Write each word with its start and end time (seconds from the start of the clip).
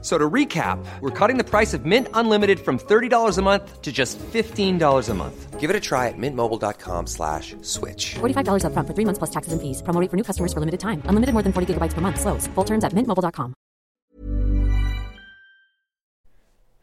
So 0.00 0.16
to 0.16 0.30
recap, 0.30 0.78
we're 1.00 1.10
cutting 1.10 1.38
the 1.38 1.44
price 1.44 1.74
of 1.74 1.84
Mint 1.84 2.06
Unlimited 2.14 2.60
from 2.60 2.78
$30 2.78 3.36
a 3.36 3.42
month 3.42 3.82
to 3.82 3.90
just 3.90 4.16
$15 4.32 5.08
a 5.08 5.14
month. 5.14 5.58
Give 5.58 5.70
it 5.70 5.74
a 5.74 5.80
try 5.80 6.06
at 6.06 6.14
mintmobile.com 6.16 7.08
slash 7.08 7.56
switch. 7.62 8.14
$45 8.20 8.62
upfront 8.62 8.86
for 8.86 8.94
three 8.94 9.04
months 9.04 9.18
plus 9.18 9.30
taxes 9.30 9.52
and 9.52 9.60
fees. 9.60 9.82
Promo 9.82 10.00
rate 10.00 10.08
for 10.08 10.16
new 10.16 10.22
customers 10.22 10.52
for 10.52 10.60
limited 10.60 10.78
time. 10.78 11.02
Unlimited 11.06 11.32
more 11.34 11.42
than 11.42 11.52
40 11.52 11.74
gigabytes 11.74 11.94
per 11.94 12.00
month. 12.00 12.20
Slows. 12.20 12.46
Full 12.54 12.64
terms 12.64 12.84
at 12.84 12.92
mintmobile.com. 12.94 13.54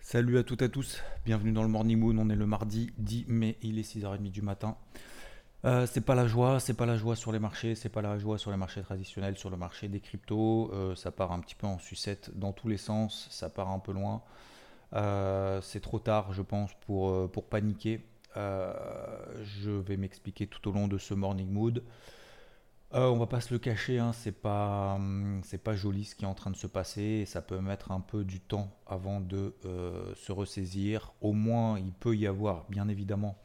Salut 0.02 0.38
à 0.38 0.44
toutes 0.44 0.62
et 0.62 0.66
à 0.66 0.70
tous. 0.70 1.02
Bienvenue 1.26 1.52
dans 1.52 1.63
le 1.63 1.70
Morning 1.70 1.98
Moon. 1.98 2.18
On 2.20 2.30
est 2.30 2.36
le 2.36 2.46
mardi 2.46 2.91
10 2.98 3.26
mai. 3.27 3.58
Il 3.63 3.80
est 3.80 3.96
6h30 3.96 4.30
du 4.30 4.41
matin. 4.41 4.76
Euh, 5.66 5.88
c'est 5.88 6.02
pas 6.02 6.14
la 6.14 6.28
joie, 6.28 6.60
c'est 6.60 6.76
pas 6.76 6.86
la 6.86 6.96
joie 6.96 7.16
sur 7.16 7.32
les 7.32 7.40
marchés, 7.40 7.74
c'est 7.74 7.90
pas 7.90 8.04
la 8.04 8.20
joie 8.20 8.38
sur 8.38 8.52
les 8.52 8.58
marchés 8.58 8.84
traditionnels, 8.84 9.36
sur 9.36 9.50
le 9.50 9.58
marché 9.58 9.88
des 9.88 10.00
cryptos. 10.00 10.70
Euh, 10.74 10.96
ça 10.96 11.12
part 11.12 11.32
un 11.32 11.40
petit 11.40 11.55
peu 11.55 11.66
en 11.66 11.80
sucette 11.80 12.30
dans 12.38 12.54
tous 12.54 12.68
les 12.68 12.78
sens, 12.78 13.28
ça 13.32 13.50
part 13.50 13.70
un 13.72 13.80
peu 13.80 13.91
loin. 13.91 14.22
Euh, 14.94 15.62
c'est 15.62 15.80
trop 15.80 15.98
tard, 15.98 16.34
je 16.34 16.44
pense, 16.44 16.72
pour, 16.86 17.32
pour 17.32 17.46
paniquer. 17.46 18.05
je 18.36 19.72
vais 19.72 19.98
m'expliquer 19.98 20.46
tout 20.46 20.70
au 20.70 20.72
long 20.72 20.88
de 20.88 21.00
ce 21.00 21.16
morning 21.16 21.50
mood. 21.50 21.84
on 22.91 23.18
va 23.18 23.26
pas 23.26 23.41
se 23.41 23.52
le 23.52 23.60
cacher, 23.60 23.98
hein, 23.98 24.13
c'est 24.13 24.40
pas, 24.40 24.96
hum, 24.96 25.41
pas 25.63 25.76
joli 25.76 26.05
ce 26.05 26.16
qui 26.16 26.26
est 26.26 26.27
en 26.27 26.36
train 26.36 26.52
de 26.52 26.58
se 26.58 26.68
passer. 26.68 27.26
Ça 27.26 27.41
peut 27.41 27.60
mettre 27.60 27.91
un 27.91 28.02
peu 28.02 28.24
du 28.24 28.40
temps 28.40 28.70
avant 28.86 29.20
de 29.20 29.55
se 30.16 30.32
ressaisir. 30.32 31.13
Au 31.21 31.34
moins, 31.34 31.80
il 31.80 31.91
peut 31.91 32.16
y 32.16 32.27
avoir, 32.27 32.66
bien 32.70 32.88
évidemment, 32.88 33.36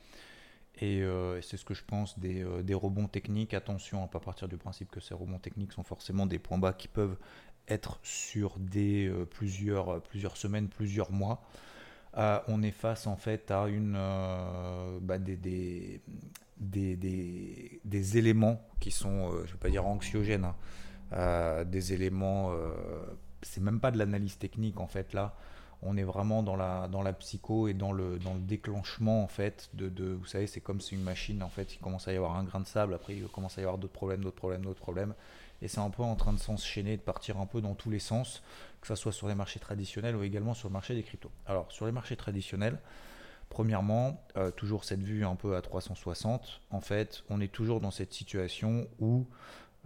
euh, 0.82 1.38
et, 1.38 1.42
c'est 1.42 1.56
ce 1.56 1.64
que 1.64 1.74
je 1.74 1.84
pense 1.84 2.18
des, 2.18 2.42
euh, 2.42 2.76
rebonds 2.76 3.08
techniques. 3.08 3.54
Attention 3.54 3.98
à 4.00 4.02
ne 4.02 4.08
pas 4.08 4.20
partir 4.20 4.48
du 4.48 4.56
principe 4.56 4.90
que 4.90 5.00
ces 5.00 5.14
rebonds 5.14 5.38
techniques 5.38 5.72
sont 5.72 5.84
forcément 5.84 6.26
des 6.26 6.38
points 6.38 6.58
bas 6.58 6.72
qui 6.72 6.88
peuvent 6.88 7.16
être 7.68 8.00
sur 8.02 8.58
des, 8.58 9.06
euh, 9.06 9.24
plusieurs, 9.24 10.02
plusieurs 10.02 10.36
semaines, 10.36 10.68
plusieurs 10.68 11.12
mois. 11.12 11.42
on 12.14 12.62
est 12.62 12.72
face 12.72 13.06
en 13.06 13.16
fait 13.16 13.50
à 13.50 13.68
une, 13.68 13.98
bah, 15.02 15.18
des, 15.18 15.36
des, 15.36 16.00
des, 16.58 17.80
des, 17.84 18.18
éléments 18.18 18.60
qui 18.80 18.90
sont, 18.90 19.30
je 19.30 19.36
ne 19.38 19.46
vais 19.46 19.58
pas 19.58 19.70
dire 19.70 19.86
anxiogènes, 19.86 20.50
hein. 21.12 21.64
des 21.64 21.92
éléments, 21.92 22.52
c'est 23.42 23.62
même 23.62 23.80
pas 23.80 23.90
de 23.92 23.98
l'analyse 23.98 24.38
technique 24.38 24.80
en 24.80 24.88
fait 24.88 25.12
là, 25.12 25.36
on 25.82 25.96
est 25.96 26.02
vraiment 26.02 26.42
dans 26.42 26.56
la, 26.56 27.12
psycho 27.14 27.68
et 27.68 27.74
dans 27.74 27.92
le, 27.92 28.18
déclenchement 28.40 29.22
en 29.22 29.28
fait 29.28 29.70
de, 29.74 29.88
de 29.88 30.12
vous 30.12 30.26
savez 30.26 30.46
c'est 30.46 30.60
comme 30.60 30.80
c'est 30.80 30.94
une 30.94 31.02
machine 31.02 31.42
en 31.42 31.48
fait 31.48 31.74
il 31.74 31.78
commence 31.78 32.08
à 32.08 32.12
y 32.12 32.16
avoir 32.16 32.36
un 32.36 32.44
grain 32.44 32.60
de 32.60 32.66
sable 32.66 32.94
après 32.94 33.16
il 33.16 33.26
commence 33.28 33.58
à 33.58 33.60
y 33.60 33.64
avoir 33.64 33.78
d'autres 33.78 33.92
problèmes 33.92 34.22
d'autres 34.22 34.36
problèmes 34.36 34.64
d'autres 34.64 34.80
problèmes. 34.80 35.14
Et 35.62 35.68
c'est 35.68 35.80
un 35.80 35.90
peu 35.90 36.02
en 36.02 36.16
train 36.16 36.32
de 36.32 36.38
s'enchaîner 36.38 36.96
de 36.96 37.02
partir 37.02 37.38
un 37.38 37.44
peu 37.44 37.60
dans 37.60 37.74
tous 37.74 37.90
les 37.90 37.98
sens 37.98 38.42
que 38.80 38.86
ce 38.86 38.94
soit 38.94 39.12
sur 39.12 39.28
les 39.28 39.34
marchés 39.34 39.60
traditionnels 39.60 40.16
ou 40.16 40.22
également 40.22 40.54
sur 40.54 40.68
le 40.68 40.72
marché 40.72 40.94
des 40.94 41.02
cryptos. 41.02 41.30
Alors 41.46 41.70
sur 41.70 41.86
les 41.86 41.92
marchés 41.92 42.16
traditionnels 42.16 42.78
premièrement 43.48 44.22
euh, 44.36 44.50
toujours 44.50 44.84
cette 44.84 45.02
vue 45.02 45.24
un 45.24 45.34
peu 45.34 45.56
à 45.56 45.62
360 45.62 46.60
en 46.70 46.80
fait 46.80 47.24
on 47.30 47.40
est 47.40 47.52
toujours 47.52 47.80
dans 47.80 47.90
cette 47.90 48.12
situation 48.12 48.86
où 49.00 49.26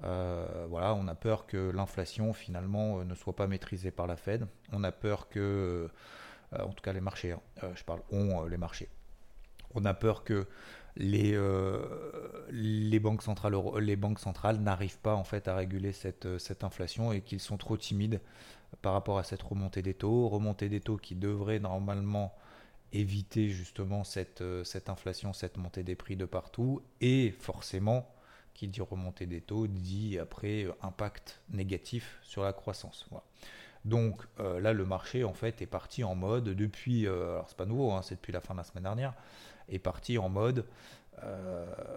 euh, 0.03 0.67
voilà, 0.69 0.95
on 0.95 1.07
a 1.07 1.15
peur 1.15 1.47
que 1.47 1.71
l'inflation 1.71 2.33
finalement 2.33 2.99
euh, 2.99 3.05
ne 3.05 3.15
soit 3.15 3.37
pas 3.37 3.47
maîtrisée 3.47 3.91
par 3.91 4.07
la 4.07 4.17
Fed. 4.17 4.47
On 4.73 4.83
a 4.83 4.93
peur 4.93 5.29
que, 5.29 5.89
euh, 6.53 6.59
en 6.59 6.73
tout 6.73 6.83
cas 6.83 6.93
les 6.93 7.01
marchés, 7.01 7.33
hein, 7.33 7.41
je 7.75 7.85
parle 7.85 8.01
les 8.49 8.57
marchés. 8.57 8.89
On 9.75 9.85
a 9.85 9.95
peur 9.95 10.25
que 10.25 10.47
les, 10.97 11.37
les 12.53 13.01
banques 13.01 13.23
centrales, 13.23 13.57
les 13.81 13.97
banques 13.97 14.21
centrales 14.21 14.59
n'arrivent 14.59 15.01
pas 15.01 15.17
en 15.17 15.25
fait 15.25 15.49
à 15.49 15.57
réguler 15.57 15.91
cette, 15.91 16.39
cette 16.39 16.63
inflation 16.63 17.11
et 17.11 17.23
qu'ils 17.23 17.41
sont 17.41 17.57
trop 17.57 17.77
timides 17.77 18.21
par 18.83 18.93
rapport 18.93 19.19
à 19.19 19.25
cette 19.25 19.43
remontée 19.43 19.83
des 19.83 19.95
taux, 19.95 20.29
remontée 20.29 20.69
des 20.69 20.81
taux 20.81 20.97
qui 20.97 21.17
devrait 21.17 21.59
normalement 21.59 22.37
éviter 22.93 23.49
justement 23.49 24.05
cette, 24.05 24.45
cette 24.63 24.89
inflation, 24.89 25.33
cette 25.33 25.57
montée 25.57 25.83
des 25.83 25.97
prix 25.97 26.15
de 26.15 26.25
partout 26.25 26.81
et 27.01 27.33
forcément 27.33 28.14
qui 28.55 28.69
dit 28.69 28.81
remontée 28.81 29.27
des 29.27 29.41
taux 29.41 29.67
dit 29.67 30.19
après 30.19 30.65
euh, 30.65 30.73
impact 30.83 31.41
négatif 31.51 32.19
sur 32.23 32.43
la 32.43 32.53
croissance. 32.53 33.07
Donc 33.85 34.23
euh, 34.41 34.61
là, 34.61 34.73
le 34.73 34.87
marché 34.87 35.25
en 35.25 35.35
fait 35.35 35.61
est 35.61 35.67
parti 35.67 36.05
en 36.05 36.15
mode 36.15 36.45
depuis, 36.45 37.07
euh, 37.07 37.33
alors 37.33 37.49
c'est 37.49 37.57
pas 37.59 37.67
nouveau, 37.67 37.93
hein, 37.93 38.01
c'est 38.03 38.15
depuis 38.15 38.33
la 38.33 38.41
fin 38.41 38.55
de 38.55 38.59
la 38.59 38.65
semaine 38.65 38.85
dernière, 38.85 39.13
est 39.69 39.79
parti 39.79 40.17
en 40.17 40.29
mode 40.29 40.65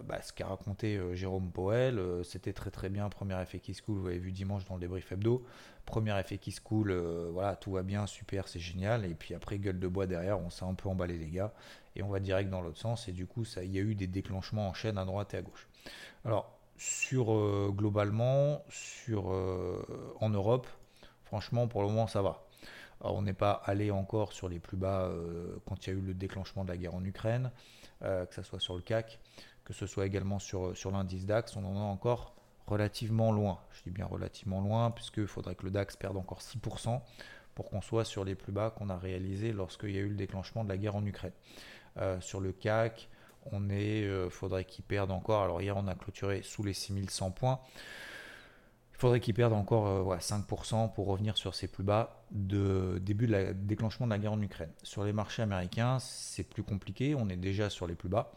bah, 0.04 0.22
ce 0.22 0.32
qu'a 0.32 0.46
raconté 0.46 0.98
Jérôme 1.12 1.50
Powell, 1.50 2.00
c'était 2.24 2.54
très 2.54 2.70
très 2.70 2.88
bien. 2.88 3.10
Premier 3.10 3.38
effet 3.42 3.58
qui 3.58 3.74
se 3.74 3.82
coule, 3.82 3.98
vous 3.98 4.06
avez 4.06 4.18
vu 4.18 4.32
dimanche 4.32 4.64
dans 4.64 4.76
le 4.76 4.80
débrief 4.80 5.12
hebdo. 5.12 5.44
Premier 5.84 6.18
effet 6.18 6.38
qui 6.38 6.50
se 6.50 6.62
coule, 6.62 6.94
voilà, 7.32 7.54
tout 7.54 7.72
va 7.72 7.82
bien, 7.82 8.06
super, 8.06 8.48
c'est 8.48 8.60
génial. 8.60 9.04
Et 9.04 9.14
puis 9.14 9.34
après, 9.34 9.58
gueule 9.58 9.80
de 9.80 9.88
bois 9.88 10.06
derrière, 10.06 10.40
on 10.40 10.48
s'est 10.48 10.64
un 10.64 10.72
peu 10.72 10.88
emballé 10.88 11.18
les 11.18 11.28
gars. 11.28 11.52
Et 11.98 12.02
on 12.02 12.08
va 12.08 12.20
direct 12.20 12.48
dans 12.48 12.62
l'autre 12.62 12.78
sens. 12.78 13.08
Et 13.08 13.12
du 13.12 13.26
coup, 13.26 13.44
il 13.62 13.74
y 13.74 13.78
a 13.78 13.82
eu 13.82 13.94
des 13.94 14.06
déclenchements 14.06 14.68
en 14.68 14.74
chaîne 14.74 14.96
à 14.98 15.04
droite 15.04 15.34
et 15.34 15.36
à 15.36 15.42
gauche. 15.42 15.68
Alors, 16.24 16.58
sur 16.78 17.32
euh, 17.32 17.70
globalement, 17.74 18.64
sur, 18.68 19.32
euh, 19.32 19.84
en 20.20 20.30
Europe, 20.30 20.66
franchement, 21.24 21.66
pour 21.66 21.82
le 21.82 21.88
moment, 21.88 22.06
ça 22.06 22.22
va. 22.22 22.46
on 23.00 23.22
n'est 23.22 23.32
pas 23.32 23.62
allé 23.64 23.90
encore 23.90 24.32
sur 24.32 24.48
les 24.48 24.60
plus 24.60 24.76
bas 24.76 25.02
euh, 25.02 25.56
quand 25.66 25.86
il 25.86 25.90
y 25.90 25.92
a 25.92 25.96
eu 25.96 26.02
le 26.02 26.14
déclenchement 26.14 26.64
de 26.64 26.70
la 26.70 26.76
guerre 26.76 26.94
en 26.94 27.04
Ukraine, 27.04 27.50
que 28.00 28.32
ce 28.32 28.42
soit 28.42 28.60
sur 28.60 28.76
le 28.76 28.80
CAC, 28.80 29.18
que 29.64 29.72
ce 29.72 29.86
soit 29.86 30.06
également 30.06 30.38
sur, 30.38 30.76
sur 30.76 30.92
l'indice 30.92 31.26
DAX, 31.26 31.56
on 31.56 31.64
en 31.64 31.74
est 31.74 31.90
encore 31.90 32.36
relativement 32.68 33.32
loin. 33.32 33.58
Je 33.72 33.82
dis 33.82 33.90
bien 33.90 34.06
relativement 34.06 34.60
loin, 34.60 34.92
puisqu'il 34.92 35.26
faudrait 35.26 35.56
que 35.56 35.64
le 35.64 35.72
DAX 35.72 35.96
perde 35.96 36.16
encore 36.16 36.40
6% 36.40 37.00
pour 37.56 37.68
qu'on 37.68 37.80
soit 37.80 38.04
sur 38.04 38.24
les 38.24 38.36
plus 38.36 38.52
bas 38.52 38.70
qu'on 38.70 38.88
a 38.88 38.96
réalisés 38.96 39.52
lorsqu'il 39.52 39.90
y 39.90 39.98
a 39.98 40.00
eu 40.00 40.10
le 40.10 40.14
déclenchement 40.14 40.62
de 40.62 40.68
la 40.68 40.76
guerre 40.76 40.94
en 40.94 41.04
Ukraine. 41.04 41.32
Sur 42.20 42.40
le 42.40 42.52
CAC, 42.52 43.08
on 43.52 43.70
est, 43.70 44.04
euh, 44.04 44.30
faudrait 44.30 44.64
qu'ils 44.64 44.84
perdent 44.84 45.10
encore. 45.10 45.42
Alors 45.42 45.60
hier, 45.60 45.76
on 45.76 45.86
a 45.86 45.94
clôturé 45.94 46.42
sous 46.42 46.62
les 46.62 46.72
6100 46.72 47.30
points. 47.30 47.60
Il 48.94 49.00
faudrait 49.00 49.20
qu'ils 49.20 49.34
perdent 49.34 49.52
encore 49.52 50.16
5% 50.18 50.84
euh, 50.84 50.88
pour 50.88 51.06
revenir 51.06 51.36
sur 51.36 51.54
ces 51.54 51.68
plus 51.68 51.84
bas 51.84 52.24
de 52.32 52.98
début 53.00 53.26
de 53.26 53.32
la 53.32 53.52
déclenchement 53.52 54.06
de 54.06 54.10
la 54.10 54.18
guerre 54.18 54.32
en 54.32 54.42
Ukraine. 54.42 54.72
Sur 54.82 55.04
les 55.04 55.12
marchés 55.12 55.42
américains, 55.42 55.98
c'est 56.00 56.42
plus 56.42 56.64
compliqué. 56.64 57.14
On 57.14 57.28
est 57.28 57.36
déjà 57.36 57.70
sur 57.70 57.86
les 57.86 57.94
plus 57.94 58.08
bas. 58.08 58.32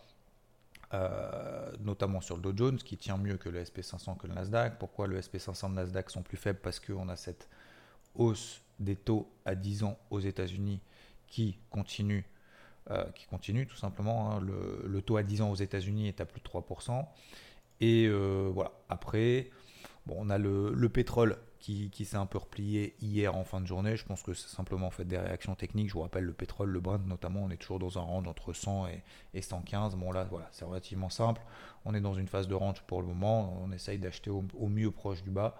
Euh, 0.94 1.72
notamment 1.80 2.20
sur 2.20 2.36
le 2.36 2.42
Dow 2.42 2.52
Jones 2.54 2.78
qui 2.78 2.98
tient 2.98 3.16
mieux 3.16 3.38
que 3.38 3.48
le 3.48 3.64
SP500 3.64 4.18
que 4.18 4.28
le 4.28 4.34
Nasdaq. 4.34 4.78
Pourquoi 4.78 5.08
le 5.08 5.20
SP500 5.20 5.66
et 5.66 5.70
le 5.70 5.76
Nasdaq 5.76 6.10
sont 6.10 6.22
plus 6.22 6.38
faibles? 6.38 6.60
Parce 6.62 6.80
qu'on 6.80 7.08
a 7.10 7.16
cette 7.16 7.48
hausse 8.14 8.62
des 8.78 8.98
taux 8.98 9.32
à 9.46 9.56
10 9.56 9.84
ans 9.84 9.98
aux 10.10 10.20
États-Unis 10.20 10.82
qui 11.28 11.58
continue 11.70 12.26
euh, 12.90 13.04
qui 13.12 13.28
continue 13.28 13.68
tout 13.68 13.78
simplement. 13.78 14.32
Hein. 14.32 14.42
Le, 14.42 15.02
taux 15.02 15.18
à 15.18 15.24
10 15.24 15.44
ans 15.44 15.52
aux 15.52 15.56
États-Unis 15.56 16.08
est 16.08 16.20
à 16.20 16.26
plus 16.26 16.42
de 16.42 16.46
3%. 16.46 17.06
Et 17.80 18.08
euh, 18.08 18.50
voilà, 18.52 18.72
après, 18.90 19.50
bon, 20.08 20.16
on 20.18 20.30
a 20.30 20.38
le, 20.38 20.90
pétrole 20.90 21.38
qui, 21.60 21.92
s'est 22.06 22.18
un 22.18 22.26
peu 22.26 22.40
replié 22.40 22.96
hier 23.00 23.36
en 23.36 23.44
fin 23.44 23.62
de 23.62 23.68
journée. 23.68 23.96
Je 23.98 24.06
pense 24.06 24.24
que 24.24 24.34
c'est 24.34 24.48
simplement 24.48 24.88
en 24.88 24.92
fait 24.92 25.06
des 25.06 25.18
réactions 25.18 25.54
techniques. 25.54 25.90
Je 25.90 25.94
vous 25.94 26.02
rappelle, 26.02 26.24
le 26.24 26.34
pétrole, 26.34 26.70
le 26.70 26.80
Brent 26.80 27.06
notamment, 27.06 27.44
on 27.44 27.52
est 27.52 27.58
toujours 27.58 27.78
dans 27.78 28.00
un 28.00 28.02
range 28.02 28.28
entre 28.28 28.52
100 28.52 28.88
et, 29.34 29.42
115. 29.42 29.96
Bon 29.96 30.12
là, 30.12 30.24
voilà, 30.24 30.48
c'est 30.52 30.66
relativement 30.66 31.10
simple. 31.10 31.42
On 31.86 31.94
est 31.94 32.02
dans 32.02 32.16
une 32.16 32.28
phase 32.28 32.48
de 32.48 32.56
range 32.56 32.82
pour 32.88 33.02
le 33.02 33.08
moment. 33.08 33.62
On 33.64 33.72
essaye 33.72 34.00
d'acheter 34.00 34.32
au, 34.32 34.68
mieux 34.68 34.90
proche 34.92 35.22
du 35.22 35.30
bas. 35.30 35.56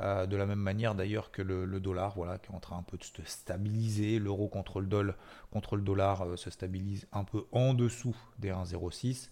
Euh, 0.00 0.26
de 0.26 0.36
la 0.36 0.44
même 0.44 0.58
manière 0.58 0.96
d'ailleurs 0.96 1.30
que 1.30 1.40
le, 1.40 1.78
dollar, 1.78 2.14
voilà, 2.16 2.38
qui 2.38 2.50
est 2.50 2.54
en 2.54 2.58
train 2.58 2.76
un 2.76 2.82
peu 2.82 2.96
de 2.96 3.04
se 3.04 3.12
stabiliser. 3.24 4.18
L'euro 4.18 4.48
contre 4.48 4.80
le, 4.80 5.14
contre 5.52 5.76
le 5.76 5.82
dollar 5.82 6.22
euh, 6.22 6.36
se 6.36 6.50
stabilise 6.50 7.06
un 7.12 7.22
peu 7.22 7.46
en 7.52 7.74
dessous 7.74 8.16
des 8.38 8.50
1,06. 8.50 9.30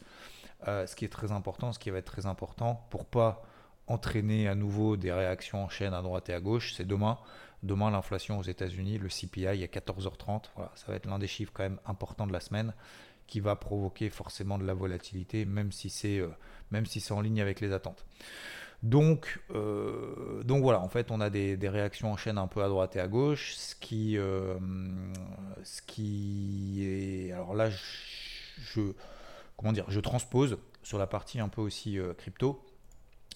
Euh, 0.69 0.87
ce 0.87 0.94
qui 0.94 1.05
est 1.05 1.09
très 1.09 1.32
important, 1.32 1.73
ce 1.73 1.81
qui 1.81 1.91
va 1.91 1.99
être 1.99 2.05
très 2.05 2.26
important 2.26 2.87
pour 2.91 3.06
pas 3.06 3.43
entraîner 3.88 4.47
à 4.47 4.55
nouveau 4.55 4.97
des 4.97 5.12
réactions 5.12 5.64
en 5.64 5.69
chaîne 5.69 5.94
à 5.94 6.03
droite 6.03 6.29
et 6.29 6.35
à 6.35 6.41
gauche, 6.41 6.75
c'est 6.75 6.87
demain. 6.87 7.19
Demain, 7.64 7.91
l'inflation 7.91 8.38
aux 8.38 8.44
États-Unis, 8.44 8.99
le 8.99 9.09
CPI 9.09 9.47
à 9.47 9.55
14h30. 9.55 10.44
Voilà, 10.55 10.70
ça 10.76 10.87
va 10.87 10.94
être 10.94 11.06
l'un 11.06 11.19
des 11.19 11.26
chiffres 11.26 11.53
quand 11.53 11.64
même 11.64 11.81
importants 11.87 12.29
de 12.29 12.32
la 12.32 12.41
semaine 12.41 12.73
qui 13.26 13.41
va 13.41 13.56
provoquer 13.56 14.11
forcément 14.11 14.59
de 14.59 14.64
la 14.64 14.75
volatilité, 14.75 15.44
même 15.44 15.73
si 15.73 15.91
c'est 15.91 16.23
même 16.70 16.87
si 16.87 17.00
c'est 17.00 17.12
en 17.12 17.20
ligne 17.20 17.41
avec 17.41 17.61
les 17.61 17.73
attentes. 17.73 18.05
Donc, 18.82 19.40
euh, 19.55 20.43
donc 20.43 20.62
voilà, 20.62 20.81
en 20.81 20.88
fait, 20.88 21.11
on 21.12 21.20
a 21.20 21.31
des, 21.31 21.56
réactions 21.69 22.11
en 22.11 22.17
chaîne 22.17 22.37
un 22.37 22.49
peu 22.49 22.64
à 22.64 22.69
droite 22.69 22.96
et 22.96 23.00
à 23.00 23.06
gauche, 23.06 23.55
ce 23.55 23.76
qui, 23.76 24.19
euh, 24.19 24.58
ce 25.62 25.82
qui 25.82 27.31
alors 27.32 27.55
là, 27.55 27.70
je, 27.70 28.81
comment 29.56 29.73
dire, 29.73 29.84
je 29.88 30.00
transpose 30.00 30.58
sur 30.82 30.99
la 30.99 31.06
partie 31.06 31.38
un 31.38 31.49
peu 31.49 31.61
aussi 31.61 31.99
euh, 31.99 32.12
crypto. 32.14 32.64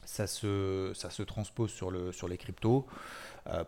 Ça 0.05 0.27
se, 0.27 1.23
transpose 1.23 1.73
sur, 1.73 1.91
le, 1.91 2.13
sur 2.13 2.29
les 2.29 2.39
cryptos. 2.39 2.87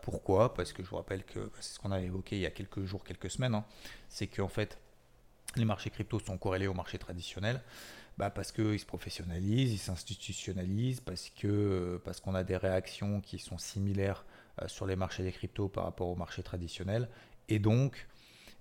Pourquoi? 0.03 0.55
Parce 0.55 0.73
que 0.73 0.85
je 0.85 0.89
vous 0.89 0.97
rappelle 0.97 1.25
que 1.25 1.41
bah, 1.41 1.51
c'est 1.61 1.75
ce 1.75 1.79
qu'on 1.81 1.91
a 1.91 2.01
évoqué 2.01 2.37
il 2.37 2.43
y 2.43 2.47
a 2.47 2.51
quelques 2.51 2.85
jours, 2.85 3.03
quelques 3.03 3.31
semaines, 3.31 3.55
hein. 3.55 3.65
c'est 4.09 4.29
qu'en 4.29 4.49
fait, 4.49 4.79
les 5.57 5.65
marchés 5.65 5.91
crypto 5.91 6.21
sont 6.21 6.39
corrélés 6.39 6.69
aux 6.69 6.75
marchés 6.75 6.99
traditionnels. 6.99 7.61
Bah 8.19 8.31
parce 8.31 8.53
qu'ils 8.53 8.81
se 8.81 8.87
professionnalisent, 8.87 9.73
ils 9.73 9.79
s'institutionnalisent, 9.79 11.01
parce 11.01 11.31
que 11.31 12.01
parce 12.05 12.21
qu'on 12.21 12.35
a 12.35 12.45
des 12.45 12.57
réactions 12.57 13.21
qui 13.21 13.39
sont 13.39 13.59
similaires 13.59 14.25
sur 14.67 14.87
les 14.87 14.97
marchés 14.97 15.23
des 15.23 15.33
cryptos 15.33 15.69
par 15.69 15.85
rapport 15.85 16.09
aux 16.09 16.17
marchés 16.17 16.43
traditionnels, 16.43 17.09
et 17.49 17.61
donc 17.61 18.09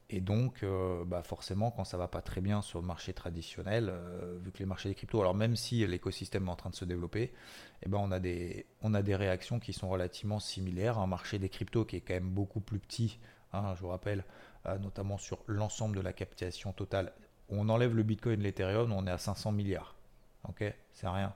et 0.10 0.22
donc, 0.22 0.64
euh, 0.64 1.04
bah 1.04 1.22
forcément, 1.22 1.70
quand 1.70 1.84
ça 1.84 1.98
va 1.98 2.08
pas 2.08 2.22
très 2.22 2.40
bien 2.40 2.62
sur 2.62 2.80
le 2.80 2.88
marché 2.88 3.12
traditionnel, 3.14 3.90
euh, 3.90 4.38
vu 4.42 4.54
que 4.54 4.60
les 4.60 4.66
marchés 4.66 4.88
des 4.88 4.96
cryptos, 4.96 5.20
alors 5.20 5.36
même 5.36 5.58
si 5.58 5.86
l'écosystème 5.86 6.48
est 6.48 6.52
en 6.52 6.56
train 6.56 6.70
de 6.70 6.76
se 6.76 6.86
développer, 6.86 7.34
eh 7.84 7.90
ben 7.90 7.98
on, 7.98 8.12
a 8.12 8.20
des, 9.02 9.16
réactions 9.16 9.60
qui 9.60 9.74
sont 9.74 9.90
relativement 9.90 10.40
similaires. 10.40 10.98
Un 10.98 11.08
marché 11.08 11.40
des 11.40 11.50
cryptos 11.50 11.84
qui 11.84 11.98
est 11.98 12.02
quand 12.02 12.14
même 12.14 12.30
beaucoup 12.30 12.62
plus 12.62 12.80
petit, 12.80 13.20
hein, 13.52 13.76
je 13.76 13.82
vous 13.82 13.90
rappelle, 13.90 14.24
euh, 14.66 14.78
notamment 14.78 15.18
sur 15.18 15.44
l'ensemble 15.46 15.98
de 15.98 16.02
la 16.02 16.14
capitalisation 16.14 16.72
totale. 16.72 17.12
On 17.50 17.70
enlève 17.70 17.96
le 17.96 18.04
Bitcoin, 18.04 18.42
l'Ethereum, 18.42 18.92
on 18.92 19.08
est 19.08 19.12
à 19.12 19.18
500 19.18 19.52
milliards. 19.52 19.96
C'est 20.94 21.08
rien. 21.08 21.34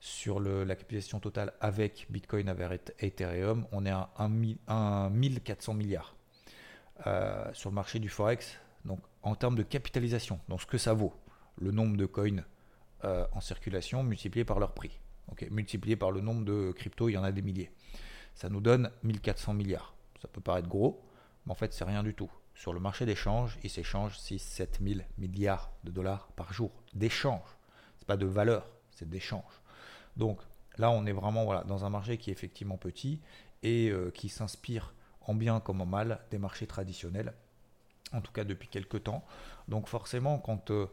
Sur 0.00 0.40
la 0.40 0.76
capitalisation 0.76 1.20
totale 1.20 1.52
avec 1.60 2.06
Bitcoin, 2.10 2.48
avec 2.48 2.92
Ethereum, 3.00 3.66
on 3.72 3.84
est 3.86 3.90
à 3.90 4.10
1, 4.18 5.10
1400 5.10 5.74
milliards. 5.74 6.14
Euh, 7.06 7.44
sur 7.52 7.70
le 7.70 7.74
marché 7.74 7.98
du 7.98 8.08
Forex, 8.08 8.58
donc 8.84 9.00
en 9.22 9.36
termes 9.36 9.54
de 9.54 9.62
capitalisation, 9.62 10.40
donc 10.48 10.60
ce 10.60 10.66
que 10.66 10.78
ça 10.78 10.94
vaut, 10.94 11.14
le 11.60 11.70
nombre 11.70 11.96
de 11.96 12.06
coins 12.06 12.42
euh, 13.04 13.24
en 13.32 13.40
circulation 13.40 14.02
multiplié 14.02 14.44
par 14.44 14.58
leur 14.58 14.72
prix. 14.72 14.98
multiplié 15.50 15.94
par 15.94 16.10
le 16.10 16.20
nombre 16.20 16.44
de 16.44 16.72
cryptos, 16.72 17.08
il 17.08 17.12
y 17.12 17.16
en 17.16 17.22
a 17.22 17.30
des 17.30 17.42
milliers. 17.42 17.70
Ça 18.34 18.48
nous 18.48 18.60
donne 18.60 18.90
1400 19.04 19.54
milliards. 19.54 19.94
Ça 20.20 20.26
peut 20.28 20.40
paraître 20.40 20.68
gros, 20.68 21.04
mais 21.46 21.52
en 21.52 21.54
fait, 21.54 21.72
c'est 21.72 21.84
rien 21.84 22.02
du 22.02 22.14
tout. 22.14 22.30
Sur 22.58 22.72
le 22.72 22.80
marché 22.80 23.06
d'échange, 23.06 23.56
il 23.62 23.70
s'échange 23.70 24.18
6-7 24.18 24.82
000 24.82 25.00
milliards 25.16 25.70
de 25.84 25.92
dollars 25.92 26.26
par 26.34 26.52
jour 26.52 26.72
d'échange. 26.92 27.46
Ce 27.94 28.02
n'est 28.02 28.06
pas 28.06 28.16
de 28.16 28.26
valeur, 28.26 28.68
c'est 28.90 29.08
d'échange. 29.08 29.62
Donc 30.16 30.40
là, 30.76 30.90
on 30.90 31.06
est 31.06 31.12
vraiment 31.12 31.62
dans 31.62 31.84
un 31.84 31.88
marché 31.88 32.18
qui 32.18 32.30
est 32.30 32.32
effectivement 32.32 32.76
petit 32.76 33.20
et 33.62 33.90
euh, 33.90 34.10
qui 34.10 34.28
s'inspire 34.28 34.92
en 35.20 35.34
bien 35.34 35.60
comme 35.60 35.80
en 35.80 35.86
mal 35.86 36.18
des 36.32 36.38
marchés 36.38 36.66
traditionnels, 36.66 37.32
en 38.12 38.20
tout 38.20 38.32
cas 38.32 38.44
depuis 38.44 38.68
quelques 38.68 39.04
temps. 39.04 39.24
Donc 39.68 39.86
forcément, 39.86 40.38
quand, 40.38 40.70
euh, 40.70 40.86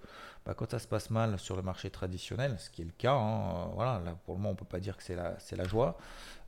bah, 0.45 0.53
quand 0.53 0.69
ça 0.69 0.79
se 0.79 0.87
passe 0.87 1.09
mal 1.09 1.39
sur 1.39 1.55
le 1.55 1.61
marché 1.61 1.89
traditionnel, 1.89 2.57
ce 2.59 2.69
qui 2.69 2.81
est 2.81 2.85
le 2.85 2.91
cas, 2.91 3.13
hein, 3.13 3.49
euh, 3.49 3.65
voilà, 3.73 4.01
là 4.03 4.17
pour 4.25 4.35
le 4.35 4.41
moment 4.41 4.51
on 4.51 4.55
peut 4.55 4.65
pas 4.65 4.79
dire 4.79 4.97
que 4.97 5.03
c'est 5.03 5.15
la, 5.15 5.37
la 5.51 5.63
joie, 5.63 5.97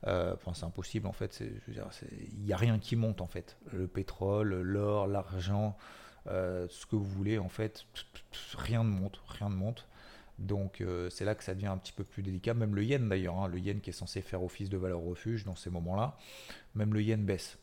euh, 0.06 0.36
c'est 0.54 0.64
impossible 0.64 1.06
en 1.06 1.12
fait, 1.12 1.40
il 1.40 2.44
n'y 2.44 2.52
a 2.52 2.56
rien 2.56 2.78
qui 2.78 2.96
monte 2.96 3.20
en 3.20 3.26
fait. 3.26 3.56
Le 3.72 3.86
pétrole, 3.86 4.60
l'or, 4.60 5.06
l'argent, 5.06 5.76
ce 6.26 6.86
que 6.86 6.96
vous 6.96 7.04
voulez 7.04 7.38
en 7.38 7.48
fait, 7.48 7.86
rien 8.56 8.84
ne 8.84 8.90
monte, 8.90 9.20
rien 9.26 9.48
ne 9.48 9.54
monte. 9.54 9.88
Donc 10.38 10.84
c'est 11.10 11.24
là 11.24 11.34
que 11.34 11.42
ça 11.42 11.54
devient 11.54 11.66
un 11.66 11.78
petit 11.78 11.92
peu 11.92 12.04
plus 12.04 12.22
délicat. 12.22 12.54
Même 12.54 12.74
le 12.74 12.84
yen 12.84 13.08
d'ailleurs, 13.08 13.36
hein, 13.38 13.48
le 13.48 13.58
yen 13.58 13.80
qui 13.80 13.90
est 13.90 13.94
censé 13.94 14.20
faire 14.20 14.42
office 14.42 14.68
de 14.68 14.76
valeur 14.76 15.00
refuge 15.00 15.44
dans 15.44 15.56
ces 15.56 15.70
moments-là, 15.70 16.16
même 16.74 16.92
le 16.94 17.02
yen 17.02 17.24
baisse. 17.24 17.58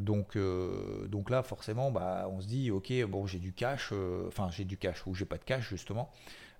Donc, 0.00 0.36
euh, 0.36 1.06
donc 1.08 1.30
là, 1.30 1.42
forcément, 1.42 1.90
bah, 1.90 2.28
on 2.30 2.40
se 2.40 2.46
dit, 2.46 2.70
ok, 2.70 2.92
bon, 3.08 3.26
j'ai 3.26 3.38
du 3.38 3.52
cash, 3.52 3.90
euh, 3.92 4.26
enfin, 4.26 4.48
j'ai 4.50 4.64
du 4.64 4.76
cash 4.76 5.06
ou 5.06 5.14
j'ai 5.14 5.26
pas 5.26 5.38
de 5.38 5.44
cash 5.44 5.68
justement. 5.68 6.10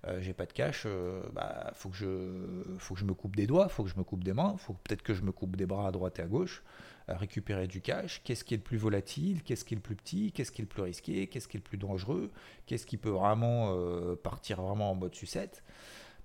Euh, 0.06 0.20
j'ai 0.22 0.32
pas 0.32 0.46
de 0.46 0.52
cash, 0.52 0.86
bah, 1.32 1.72
faut 1.74 1.90
que 1.90 1.96
je, 1.96 2.76
faut 2.78 2.94
que 2.94 3.00
je 3.00 3.04
me 3.04 3.12
coupe 3.12 3.36
des 3.36 3.46
doigts, 3.46 3.68
faut 3.68 3.84
que 3.84 3.90
je 3.90 3.96
me 3.96 4.04
coupe 4.04 4.24
des 4.24 4.32
mains, 4.32 4.56
faut 4.56 4.74
peut-être 4.74 5.02
que 5.02 5.12
je 5.12 5.22
me 5.22 5.32
coupe 5.32 5.56
des 5.56 5.66
bras 5.66 5.88
à 5.88 5.90
droite 5.90 6.18
et 6.18 6.22
à 6.22 6.26
gauche, 6.26 6.62
récupérer 7.08 7.66
du 7.66 7.80
cash. 7.82 8.22
Qu'est-ce 8.24 8.44
qui 8.44 8.54
est 8.54 8.58
le 8.58 8.62
plus 8.62 8.78
volatile? 8.78 9.42
Qu'est-ce 9.42 9.64
qui 9.64 9.74
est 9.74 9.76
le 9.76 9.82
plus 9.82 9.96
petit? 9.96 10.32
Qu'est-ce 10.32 10.52
qui 10.52 10.62
est 10.62 10.64
le 10.64 10.68
plus 10.68 10.82
risqué? 10.82 11.26
Qu'est-ce 11.26 11.48
qui 11.48 11.56
est 11.56 11.60
le 11.60 11.64
plus 11.64 11.78
dangereux? 11.78 12.30
Qu'est-ce 12.66 12.86
qui 12.86 12.96
peut 12.96 13.10
vraiment 13.10 13.76
partir 14.22 14.62
vraiment 14.62 14.92
en 14.92 14.94
mode 14.94 15.14
sucette? 15.14 15.62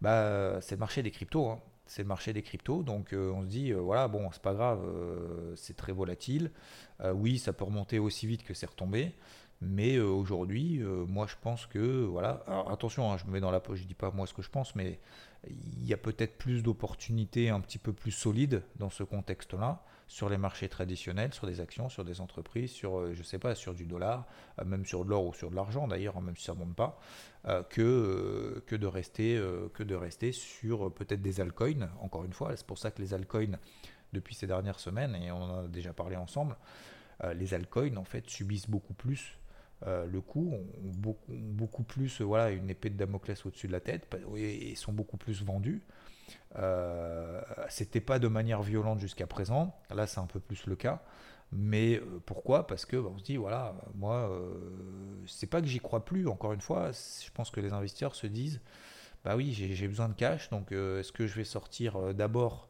Bah, 0.01 0.61
c'est 0.61 0.75
le 0.75 0.79
marché 0.79 1.03
des 1.03 1.11
cryptos. 1.11 1.49
Hein 1.49 1.59
c'est 1.85 2.01
le 2.01 2.07
marché 2.07 2.33
des 2.33 2.41
cryptos. 2.41 2.83
Donc 2.83 3.13
euh, 3.13 3.31
on 3.31 3.41
se 3.41 3.47
dit, 3.47 3.71
euh, 3.71 3.79
voilà, 3.79 4.07
bon, 4.07 4.29
c'est 4.31 4.41
pas 4.41 4.53
grave, 4.53 4.83
euh, 4.85 5.53
c'est 5.55 5.75
très 5.75 5.91
volatile. 5.91 6.51
oui, 7.13 7.39
ça 7.39 7.53
peut 7.53 7.65
remonter 7.65 7.99
aussi 7.99 8.27
vite 8.27 8.43
que 8.43 8.53
c'est 8.53 8.65
retombé. 8.65 9.13
Mais 9.61 9.99
aujourd'hui, 9.99 10.81
moi 11.07 11.27
je 11.27 11.35
pense 11.41 11.65
que, 11.65 12.03
voilà, 12.03 12.43
alors, 12.45 12.71
attention, 12.71 13.11
hein, 13.11 13.17
je 13.17 13.25
me 13.25 13.31
mets 13.31 13.39
dans 13.39 13.51
la 13.51 13.61
poche, 13.61 13.79
je 13.79 13.85
dis 13.85 13.93
pas 13.93 14.11
moi 14.11 14.27
ce 14.27 14.33
que 14.33 14.41
je 14.41 14.49
pense, 14.49 14.75
mais 14.75 14.99
il 15.47 15.85
y 15.85 15.93
a 15.93 15.97
peut-être 15.97 16.37
plus 16.37 16.61
d'opportunités 16.61 17.49
un 17.49 17.61
petit 17.61 17.77
peu 17.77 17.93
plus 17.93 18.11
solides 18.11 18.63
dans 18.77 18.89
ce 18.89 19.03
contexte-là 19.03 19.83
sur 20.07 20.29
les 20.29 20.37
marchés 20.37 20.69
traditionnels, 20.69 21.33
sur 21.33 21.47
des 21.47 21.59
actions, 21.59 21.89
sur 21.89 22.05
des 22.05 22.21
entreprises, 22.21 22.71
sur, 22.71 22.99
euh, 22.99 23.13
je 23.13 23.23
sais 23.23 23.39
pas, 23.39 23.55
sur 23.55 23.73
du 23.73 23.85
dollar, 23.85 24.27
euh, 24.59 24.65
même 24.65 24.85
sur 24.85 25.03
de 25.03 25.09
l'or 25.09 25.25
ou 25.25 25.33
sur 25.33 25.49
de 25.49 25.55
l'argent 25.55 25.87
d'ailleurs, 25.87 26.17
hein, 26.17 26.21
même 26.21 26.37
si 26.37 26.45
ça 26.45 26.53
ne 26.53 26.59
monte 26.59 26.75
pas, 26.75 26.99
euh, 27.47 27.63
que, 27.63 28.63
que, 28.67 28.75
de 28.75 28.87
rester, 28.87 29.41
que 29.73 29.83
de 29.83 29.95
rester 29.95 30.31
sur 30.31 30.93
peut-être 30.93 31.21
des 31.21 31.41
altcoins, 31.41 31.89
encore 31.99 32.23
une 32.23 32.33
fois. 32.33 32.55
C'est 32.55 32.67
pour 32.67 32.77
ça 32.77 32.91
que 32.91 33.01
les 33.01 33.13
altcoins, 33.13 33.57
depuis 34.13 34.35
ces 34.35 34.47
dernières 34.47 34.79
semaines, 34.79 35.15
et 35.15 35.31
on 35.31 35.41
en 35.41 35.65
a 35.65 35.67
déjà 35.67 35.93
parlé 35.93 36.15
ensemble, 36.15 36.55
les 37.33 37.53
altcoins 37.53 37.95
en 37.95 38.03
fait 38.03 38.29
subissent 38.29 38.69
beaucoup 38.69 38.93
plus 38.93 39.37
le 39.85 40.19
coup, 40.19 40.51
ont 40.53 40.65
beaucoup, 41.29 41.83
plus 41.83 42.21
voilà, 42.21 42.49
une 42.51 42.69
épée 42.69 42.89
de 42.89 42.97
Damoclès 42.97 43.45
au-dessus 43.45 43.67
de 43.67 43.71
la 43.71 43.79
tête 43.79 44.07
et 44.35 44.75
sont 44.75 44.93
beaucoup 44.93 45.17
plus 45.17 45.43
vendus. 45.43 45.83
Euh, 46.57 47.41
c'était 47.69 48.01
pas 48.01 48.19
de 48.19 48.27
manière 48.27 48.61
violente 48.61 48.99
jusqu'à 48.99 49.27
présent. 49.27 49.75
Là, 49.93 50.07
c'est 50.07 50.19
un 50.19 50.25
peu 50.25 50.39
plus 50.39 50.65
le 50.67 50.75
cas. 50.75 51.01
Mais 51.51 51.97
euh, 51.97 52.21
pourquoi? 52.25 52.67
Parce 52.67 52.85
que 52.85 52.97
bah, 52.97 53.09
on 53.13 53.17
se 53.17 53.23
dit 53.23 53.37
voilà, 53.37 53.75
moi, 53.93 54.29
euh, 54.29 54.53
c'est 55.27 55.47
pas 55.47 55.61
que 55.61 55.67
j'y 55.67 55.79
crois 55.79 56.05
plus. 56.05 56.27
Encore 56.27 56.53
une 56.53 56.61
fois, 56.61 56.91
je 56.91 57.31
pense 57.31 57.51
que 57.51 57.59
les 57.59 57.73
investisseurs 57.73 58.15
se 58.15 58.27
disent 58.27 58.61
bah 59.23 59.35
oui, 59.35 59.53
j'ai 59.53 59.87
besoin 59.87 60.07
de 60.07 60.13
cash. 60.13 60.49
Donc, 60.51 60.71
est-ce 60.71 61.11
que 61.11 61.25
je 61.25 61.35
vais 61.35 61.45
sortir 61.45 62.13
d'abord? 62.13 62.69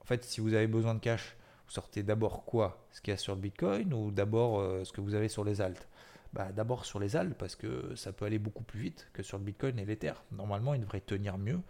En 0.00 0.04
fait, 0.04 0.24
si 0.24 0.40
vous 0.40 0.54
avez 0.54 0.68
besoin 0.68 0.94
de 0.94 1.00
cash, 1.00 1.36
vous 1.66 1.72
sortez 1.72 2.04
d'abord 2.04 2.44
quoi? 2.44 2.86
Ce 2.92 3.00
qu'il 3.00 3.10
y 3.10 3.14
a 3.14 3.16
sur 3.16 3.34
le 3.34 3.40
Bitcoin 3.40 3.92
ou 3.92 4.12
d'abord 4.12 4.62
ce 4.84 4.92
que 4.92 5.00
vous 5.00 5.14
avez 5.14 5.28
sur 5.28 5.42
les 5.42 5.60
altes 5.60 5.88
bah, 6.32 6.52
D'abord 6.52 6.84
sur 6.84 7.00
les 7.00 7.16
altes 7.16 7.34
parce 7.34 7.56
que 7.56 7.92
ça 7.96 8.12
peut 8.12 8.24
aller 8.24 8.38
beaucoup 8.38 8.62
plus 8.62 8.78
vite 8.78 9.08
que 9.12 9.24
sur 9.24 9.36
le 9.38 9.42
Bitcoin 9.42 9.80
et 9.80 9.84
l'Ether. 9.84 10.12
Normalement, 10.30 10.74
il 10.74 10.80
devrait 10.80 11.00
tenir 11.00 11.38
mieux 11.38 11.60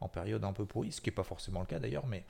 en 0.00 0.08
période 0.08 0.44
un 0.44 0.52
peu 0.52 0.66
pourrie, 0.66 0.92
ce 0.92 1.00
qui 1.00 1.10
n'est 1.10 1.14
pas 1.14 1.24
forcément 1.24 1.60
le 1.60 1.66
cas 1.66 1.78
d'ailleurs, 1.78 2.06
mais 2.06 2.24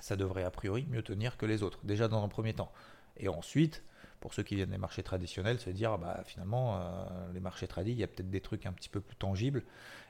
ça 0.00 0.16
devrait 0.16 0.44
a 0.44 0.50
priori 0.50 0.86
mieux 0.90 1.02
tenir 1.02 1.36
que 1.36 1.46
les 1.46 1.62
autres, 1.62 1.78
déjà 1.84 2.08
dans 2.08 2.22
un 2.22 2.28
premier 2.28 2.54
temps. 2.54 2.72
Et 3.16 3.28
ensuite, 3.28 3.82
pour 4.20 4.34
ceux 4.34 4.42
qui 4.42 4.54
viennent 4.54 4.70
des 4.70 4.78
marchés 4.78 5.02
traditionnels, 5.02 5.58
se 5.58 5.70
dire 5.70 5.98
bah 5.98 6.22
finalement 6.24 6.78
euh, 6.78 7.32
les 7.34 7.40
marchés 7.40 7.66
tradis, 7.66 7.92
il 7.92 7.98
y 7.98 8.04
a 8.04 8.06
peut-être 8.06 8.30
des 8.30 8.40
trucs 8.40 8.66
un 8.66 8.72
petit 8.72 8.88
peu 8.88 9.00
plus 9.00 9.16
tangibles, 9.16 9.64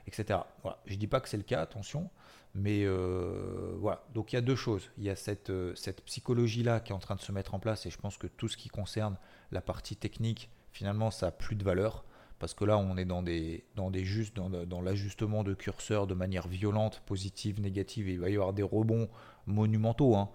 etc. 0.07 0.39
Je 0.85 0.95
dis 0.95 1.07
pas 1.07 1.19
que 1.19 1.27
c'est 1.27 1.37
le 1.37 1.43
cas, 1.43 1.61
attention, 1.61 2.09
mais 2.53 2.83
euh, 2.83 3.73
voilà. 3.77 4.03
Donc 4.13 4.31
il 4.31 4.35
y 4.35 4.39
a 4.39 4.41
deux 4.41 4.55
choses. 4.55 4.89
Il 4.97 5.03
y 5.03 5.09
a 5.09 5.15
cette, 5.15 5.49
euh, 5.49 5.73
cette 5.75 6.03
psychologie-là 6.03 6.79
qui 6.79 6.91
est 6.91 6.95
en 6.95 6.99
train 6.99 7.15
de 7.15 7.21
se 7.21 7.31
mettre 7.31 7.55
en 7.55 7.59
place, 7.59 7.85
et 7.85 7.89
je 7.89 7.97
pense 7.97 8.17
que 8.17 8.27
tout 8.27 8.47
ce 8.47 8.55
qui 8.55 8.69
concerne 8.69 9.17
la 9.51 9.61
partie 9.61 9.95
technique, 9.95 10.49
finalement, 10.71 11.11
ça 11.11 11.27
a 11.27 11.31
plus 11.31 11.55
de 11.55 11.63
valeur 11.63 12.03
parce 12.43 12.53
que 12.53 12.65
là 12.65 12.77
on 12.77 12.97
est 12.97 13.05
dans 13.05 13.23
des 13.23 13.63
dans 13.77 13.89
des 13.89 14.03
justes 14.03 14.35
dans, 14.35 14.81
l'ajustement 14.81 15.45
de 15.45 15.53
curseurs 15.53 16.07
de 16.07 16.13
manière 16.13 16.49
violente, 16.49 17.01
positive, 17.05 17.61
négative, 17.61 18.09
et 18.09 18.11
il 18.11 18.19
va 18.19 18.29
y 18.29 18.33
avoir 18.33 18.51
des 18.51 18.63
rebonds 18.63 19.07
monumentaux, 19.45 20.17
hein. 20.17 20.29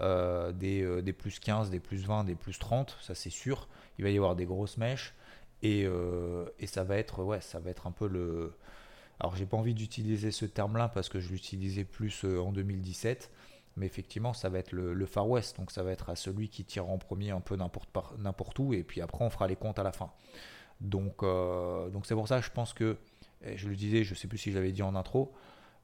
euh, 0.00 0.52
des, 0.52 0.80
euh, 0.80 1.02
des, 1.02 1.12
plus 1.12 1.38
15, 1.38 1.68
des 1.68 1.78
plus 1.78 2.06
20, 2.06 2.24
des 2.24 2.34
plus 2.34 2.58
30, 2.58 2.96
ça 3.02 3.14
c'est 3.14 3.28
sûr. 3.28 3.68
Il 3.98 4.04
va 4.04 4.10
y 4.10 4.16
avoir 4.16 4.36
des 4.36 4.46
grosses 4.46 4.78
mèches 4.78 5.14
et, 5.60 5.84
euh, 5.84 6.46
et, 6.58 6.66
ça 6.66 6.82
va 6.82 6.96
être 6.96 7.22
ouais 7.22 7.42
ça 7.42 7.58
va 7.60 7.68
être 7.68 7.86
un 7.86 7.92
peu 7.92 8.08
le 8.08 8.54
alors 9.18 9.36
j'ai 9.36 9.44
pas 9.44 9.58
envie 9.58 9.74
d'utiliser 9.74 10.30
ce 10.30 10.46
terme-là 10.46 10.88
parce 10.88 11.10
que 11.10 11.20
je 11.20 11.28
l'utilisais 11.28 11.84
plus 11.84 12.24
en 12.24 12.52
2017 12.52 13.30
mais 13.76 13.84
effectivement 13.84 14.32
ça 14.32 14.48
va 14.48 14.60
être 14.60 14.72
le, 14.72 14.94
le, 14.94 15.04
Far 15.04 15.28
West 15.28 15.58
donc 15.58 15.72
ça 15.72 15.82
va 15.82 15.92
être 15.92 16.08
à 16.08 16.16
celui 16.16 16.48
qui 16.48 16.64
tire 16.64 16.88
en 16.88 16.96
premier 16.96 17.32
un 17.32 17.40
peu 17.42 17.56
n'importe 17.56 18.58
où 18.58 18.72
et 18.72 18.82
puis 18.82 19.02
après 19.02 19.22
on 19.22 19.28
fera 19.28 19.46
les 19.46 19.56
comptes 19.56 19.78
à 19.78 19.82
la 19.82 19.92
fin 19.92 20.10
donc, 20.80 21.22
euh, 21.22 21.88
donc 21.90 22.06
c'est 22.06 22.14
pour 22.14 22.28
ça, 22.28 22.40
je 22.40 22.50
pense 22.50 22.72
que, 22.72 22.96
je 23.54 23.68
le 23.68 23.76
disais, 23.76 24.04
je 24.04 24.14
sais 24.14 24.28
plus 24.28 24.38
si 24.38 24.50
je 24.50 24.56
l'avais 24.56 24.72
dit 24.72 24.82
en 24.82 24.94
intro, 24.94 25.32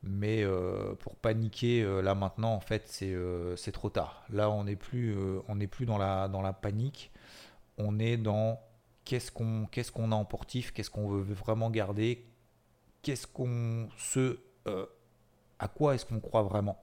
mais 0.03 0.43
euh, 0.43 0.95
pour 0.95 1.17
paniquer 1.17 1.83
euh, 1.83 2.01
là 2.01 2.15
maintenant, 2.15 2.53
en 2.53 2.61
fait, 2.61 2.87
c'est 2.87 3.73
trop 3.73 3.91
tard. 3.91 4.25
Là, 4.31 4.51
on 4.51 4.65
n'est 4.65 4.77
plus, 4.77 5.17
on 5.49 5.57
n'est 5.57 5.67
plus 5.67 5.87
dans 5.87 5.99
la, 5.99 6.29
dans 6.29 6.43
la 6.43 6.53
panique. 6.53 7.13
On 7.79 7.99
est 7.99 8.17
dans 8.17 8.61
qu'est-ce 9.05 9.31
qu'on 9.31 9.67
qu'est-ce 9.71 9.93
qu'on 9.93 10.13
a 10.13 10.15
en 10.15 10.25
portif, 10.25 10.73
qu'est-ce 10.73 10.91
qu'on 10.91 11.09
veut 11.09 11.35
vraiment 11.35 11.71
garder, 11.71 12.25
qu'est-ce 13.03 13.27
qu'on 13.27 13.89
se, 13.99 14.39
à 15.59 15.69
quoi 15.69 15.95
est-ce 15.95 16.07
qu'on 16.07 16.21
croit 16.21 16.43
vraiment. 16.43 16.83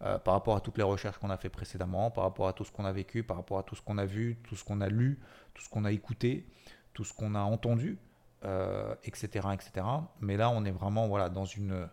Voilà. 0.00 0.18
par 0.18 0.34
rapport 0.34 0.56
à 0.56 0.60
toutes 0.60 0.78
les 0.78 0.84
recherches 0.84 1.18
qu'on 1.18 1.30
a 1.30 1.36
fait 1.36 1.48
précédemment, 1.48 2.10
par 2.10 2.24
rapport 2.24 2.48
à 2.48 2.52
tout 2.52 2.64
ce 2.64 2.72
qu'on 2.72 2.84
a 2.84 2.92
vécu, 2.92 3.22
par 3.22 3.36
rapport 3.36 3.58
à 3.58 3.62
tout 3.62 3.74
ce 3.74 3.82
qu'on 3.82 3.98
a 3.98 4.06
vu, 4.06 4.38
tout 4.44 4.56
ce 4.56 4.64
qu'on 4.64 4.80
a 4.80 4.88
lu, 4.88 5.20
tout 5.54 5.62
ce 5.62 5.68
qu'on 5.68 5.84
a 5.84 5.92
écouté, 5.92 6.46
tout 6.94 7.04
ce 7.04 7.12
qu'on 7.12 7.34
a 7.34 7.40
entendu, 7.40 7.98
etc., 8.42 9.40
euh, 9.44 9.52
etc. 9.52 9.86
Mais 10.20 10.36
là, 10.36 10.50
on 10.50 10.64
est 10.64 10.70
vraiment 10.70 11.08
voilà, 11.08 11.28
dans 11.28 11.44
une, 11.44 11.88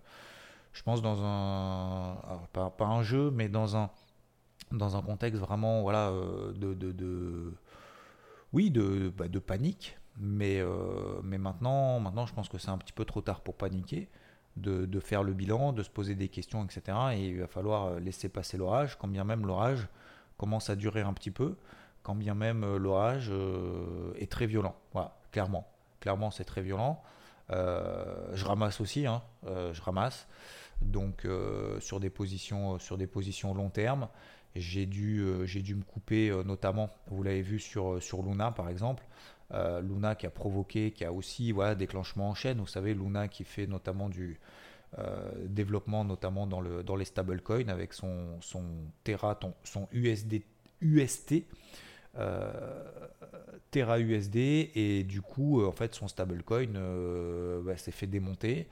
je 0.73 0.83
pense, 0.83 1.01
dans 1.01 1.23
un, 1.23 2.17
pas, 2.53 2.85
un 2.85 3.03
jeu, 3.03 3.31
mais 3.31 3.49
dans 3.49 3.75
un, 3.75 3.89
dans 4.71 4.95
un 4.95 5.01
contexte 5.01 5.39
vraiment 5.41 5.81
voilà, 5.81 6.09
euh, 6.09 6.53
de, 6.53 6.73
de, 6.73 7.53
oui, 8.53 8.71
de, 8.71 9.11
bah, 9.15 9.27
de 9.27 9.39
panique. 9.39 9.97
Mais, 10.19 10.59
euh, 10.59 11.21
mais 11.23 11.37
maintenant, 11.37 11.99
maintenant, 11.99 12.25
je 12.25 12.33
pense 12.33 12.49
que 12.49 12.57
c'est 12.57 12.69
un 12.69 12.77
petit 12.77 12.93
peu 12.93 13.05
trop 13.05 13.21
tard 13.21 13.41
pour 13.41 13.55
paniquer, 13.55 14.09
de, 14.57 14.99
faire 14.99 15.23
le 15.23 15.33
bilan, 15.33 15.73
de 15.73 15.83
se 15.83 15.89
poser 15.89 16.15
des 16.15 16.27
questions, 16.29 16.65
etc. 16.65 16.97
Et 17.13 17.27
il 17.27 17.39
va 17.39 17.47
falloir 17.47 17.99
laisser 17.99 18.29
passer 18.29 18.57
l'orage, 18.57 18.97
quand 18.97 19.07
bien 19.07 19.23
même 19.23 19.45
l'orage 19.45 19.87
commence 20.37 20.69
à 20.69 20.75
durer 20.75 21.01
un 21.01 21.13
petit 21.13 21.31
peu, 21.31 21.55
quand 22.03 22.15
bien 22.15 22.35
même 22.35 22.75
l'orage 22.75 23.31
est 24.15 24.31
très 24.31 24.45
violent. 24.45 24.75
Voilà, 24.93 25.15
clairement. 25.31 25.67
Clairement, 25.99 26.31
c'est 26.31 26.45
très 26.45 26.61
violent. 26.61 27.01
je 27.49 28.45
ramasse 28.45 28.81
aussi, 28.81 29.07
hein, 29.07 29.21
je 29.45 29.81
ramasse. 29.81 30.27
Donc 30.81 31.27
sur 31.79 31.99
des 31.99 32.09
positions, 32.09 32.79
sur 32.79 32.97
des 32.97 33.07
positions 33.07 33.53
long 33.53 33.69
terme. 33.69 34.07
J'ai 34.57 34.85
dû, 34.85 35.19
euh, 35.19 35.45
dû 35.45 35.75
me 35.75 35.83
couper, 35.83 36.29
euh, 36.29 36.43
notamment, 36.43 36.89
vous 37.07 37.21
l'avez 37.23 37.41
vu 37.41 37.59
sur, 37.59 37.93
euh, 37.93 37.99
sur 37.99 38.23
Luna 38.23 38.51
par 38.51 38.69
exemple. 38.69 39.03
Luna 39.51 40.15
qui 40.15 40.25
a 40.25 40.29
provoqué, 40.29 40.91
qui 40.91 41.05
a 41.05 41.13
aussi 41.13 41.51
voilà, 41.51 41.75
déclenchement 41.75 42.29
en 42.29 42.35
chaîne. 42.35 42.59
Vous 42.59 42.67
savez, 42.67 42.93
Luna 42.93 43.27
qui 43.27 43.43
fait 43.43 43.67
notamment 43.67 44.09
du 44.09 44.39
développement, 45.45 46.03
notamment 46.03 46.47
dans, 46.47 46.61
le, 46.61 46.83
dans 46.83 46.95
les 46.95 47.05
stablecoins 47.05 47.67
avec 47.67 47.93
son, 47.93 48.39
Terra, 49.03 49.39
son 49.63 49.87
USD, 49.91 50.41
UST. 50.81 51.45
Terra 53.71 53.99
USD 53.99 54.35
et 54.37 55.03
du 55.03 55.21
coup 55.21 55.63
en 55.63 55.71
fait 55.71 55.93
son 55.93 56.07
stablecoin 56.07 56.73
bah, 57.63 57.77
s'est 57.77 57.91
fait 57.91 58.07
démonter 58.07 58.67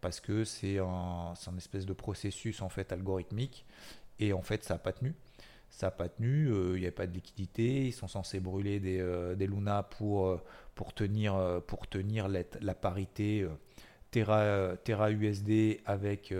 parce 0.00 0.20
que 0.20 0.44
c'est 0.44 0.78
un, 0.78 1.34
un, 1.34 1.56
espèce 1.56 1.86
de 1.86 1.92
processus 1.92 2.62
en 2.62 2.68
fait 2.68 2.92
algorithmique 2.92 3.64
et 4.18 4.32
en 4.32 4.42
fait 4.42 4.64
ça 4.64 4.74
n'a 4.74 4.78
pas 4.78 4.92
tenu 4.92 5.14
ça 5.78 5.86
n'a 5.86 5.90
pas 5.92 6.08
tenu, 6.08 6.48
euh, 6.48 6.72
il 6.74 6.80
n'y 6.80 6.86
avait 6.86 6.90
pas 6.90 7.06
de 7.06 7.14
liquidité, 7.14 7.86
ils 7.86 7.92
sont 7.92 8.08
censés 8.08 8.40
brûler 8.40 8.80
des, 8.80 8.98
euh, 8.98 9.36
des 9.36 9.46
Luna 9.46 9.84
pour, 9.84 10.26
euh, 10.26 10.42
tenir, 10.96 11.38
la, 12.28 12.74
parité 12.74 13.46
Terra, 14.10 15.10
USD 15.12 15.80
avec, 15.86 16.34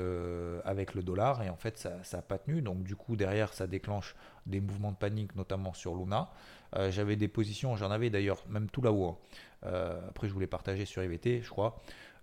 avec 0.65 0.95
le 0.95 1.03
dollar, 1.05 1.43
et 1.45 1.51
en 1.51 1.57
fait 1.57 1.79
ça 1.79 2.01
n'a 2.13 2.23
pas 2.23 2.39
tenu, 2.39 2.63
donc 2.63 2.83
du 2.83 2.97
coup 2.97 3.15
derrière 3.15 3.53
ça 3.53 3.69
déclenche 3.69 4.17
des 4.47 4.61
mouvements 4.61 4.91
de 4.91 4.97
panique, 4.97 5.37
notamment 5.37 5.73
sur 5.73 5.95
Luna. 5.95 6.31
J'avais 6.91 7.17
des 7.17 7.29
positions, 7.29 7.77
j'en 7.77 7.91
avais 7.91 8.11
d'ailleurs 8.11 8.45
même 8.49 8.69
tout 8.71 8.83
là-haut, 8.83 9.19
hein. 9.65 9.99
après 10.09 10.29
je 10.29 10.33
voulais 10.33 10.47
partager 10.47 10.85
sur 10.85 11.03
IVT 11.03 11.43
je 11.43 11.51
crois, 11.51 11.81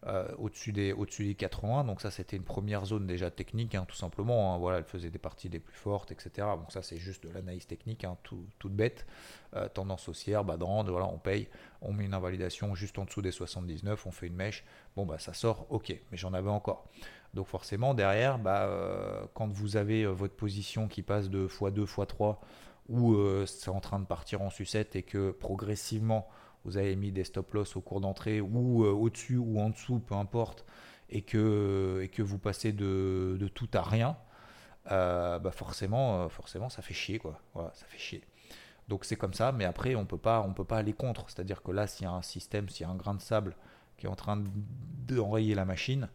euh, 0.08 0.28
au-dessus 0.38 0.72
des, 0.72 0.94
au 0.94 1.06
des 1.06 1.34
80. 1.34 1.84
Donc 1.86 2.00
ça, 2.00 2.12
c'était 2.12 2.38
une 2.38 2.44
première 2.44 2.86
zone 2.86 3.08
déjà 3.08 3.32
technique, 3.32 3.74
hein, 3.74 3.86
tout 3.88 3.96
simplement. 3.96 4.54
Hein. 4.54 4.60
Voilà, 4.60 4.78
elle 4.78 4.84
faisait 4.84 5.10
des 5.10 5.18
parties 5.18 5.50
des 5.50 5.58
plus 5.58 5.76
fortes, 5.76 6.12
etc. 6.12 6.48
Donc 6.58 6.72
ça, 6.72 6.84
c'est 6.84 6.98
juste 6.98 7.24
de 7.24 7.30
l'analyse 7.34 7.66
technique, 7.66 8.04
hein, 8.04 8.16
tout, 8.22 8.46
toute 8.60 8.74
bête. 8.74 9.08
Euh, 9.56 9.68
tendance 9.68 10.08
haussière, 10.08 10.44
bas 10.44 10.58
de 10.58 10.92
voilà, 10.92 11.08
on 11.08 11.18
paye, 11.18 11.48
on 11.82 11.92
met 11.92 12.06
une 12.06 12.14
invalidation 12.14 12.76
juste 12.76 13.00
en 13.00 13.06
dessous 13.06 13.24
des 13.24 13.32
79, 13.32 14.06
on 14.06 14.12
fait 14.12 14.28
une 14.28 14.36
mèche. 14.36 14.64
Bon, 14.96 15.08
bah 15.08 15.18
ça 15.18 15.34
sort, 15.34 15.66
ok, 15.72 15.96
mais 16.12 16.18
j'en 16.18 16.34
avais 16.34 16.50
encore. 16.50 16.88
Donc 17.34 17.48
forcément, 17.48 17.96
derrière, 17.96 18.38
bah, 18.38 18.66
euh, 18.66 19.26
quand 19.34 19.48
vous 19.48 19.76
avez 19.76 20.06
votre 20.06 20.36
position 20.36 20.88
qui 20.88 21.02
passe 21.02 21.32
de 21.32 21.48
x2, 21.48 21.86
x3, 21.86 22.38
ou 22.90 23.18
c'est 23.48 23.72
en 23.72 23.80
train 23.80 24.00
de 24.00 24.06
partir 24.06 24.44
en 24.44 24.52
sucette 24.52 24.96
et 24.96 25.02
que 25.02 25.32
progressivement 25.32 26.28
vous 26.66 26.78
avez 26.78 26.96
mis 26.96 27.12
des 27.12 27.24
stop 27.24 27.54
loss 27.54 27.76
au 27.76 27.82
cours 27.82 28.02
d'entrée 28.02 28.42
ou 28.42 28.84
euh, 28.84 28.92
au-dessus 28.92 29.38
ou 29.38 29.60
en 29.60 29.70
dessous, 29.70 30.00
peu 30.00 30.16
importe, 30.16 30.66
et 31.10 31.22
que, 31.22 32.02
et 32.04 32.10
que 32.10 32.24
vous 32.24 32.40
passez 32.40 32.74
de, 32.74 33.38
de 33.40 33.48
tout 33.48 33.70
à 33.74 33.84
rien, 33.84 34.18
euh, 34.92 35.40
bah 35.40 35.52
forcément, 35.52 36.24
euh, 36.24 36.30
forcément, 36.30 36.70
ça 36.70 36.82
fait 36.82 36.96
chier, 36.96 37.20
quoi. 37.20 37.40
Ça 37.74 37.86
fait 37.86 38.00
chier. 38.00 38.24
Donc 38.88 39.06
c'est 39.06 39.16
comme 39.16 39.34
ça, 39.34 39.52
mais 39.52 39.66
après, 39.66 39.96
on 39.96 40.06
peut 40.06 40.18
pas, 40.18 40.42
on 40.42 40.54
peut 40.54 40.66
pas 40.66 40.78
aller 40.78 40.94
contre. 40.94 41.30
C'est-à-dire 41.30 41.62
que 41.62 41.72
là, 41.72 41.88
s'il 41.88 42.06
y 42.06 42.08
a 42.08 42.12
un 42.12 42.24
système, 42.24 42.68
s'il 42.68 42.86
y 42.86 42.90
a 42.90 42.92
un 42.92 42.96
grain 42.96 43.14
de 43.14 43.22
sable 43.22 43.56
qui 43.98 44.08
est 44.08 44.10
en 44.10 44.16
train 44.16 44.44
d'enrayer 45.08 45.56
la 45.56 45.66
machine, 45.66 46.10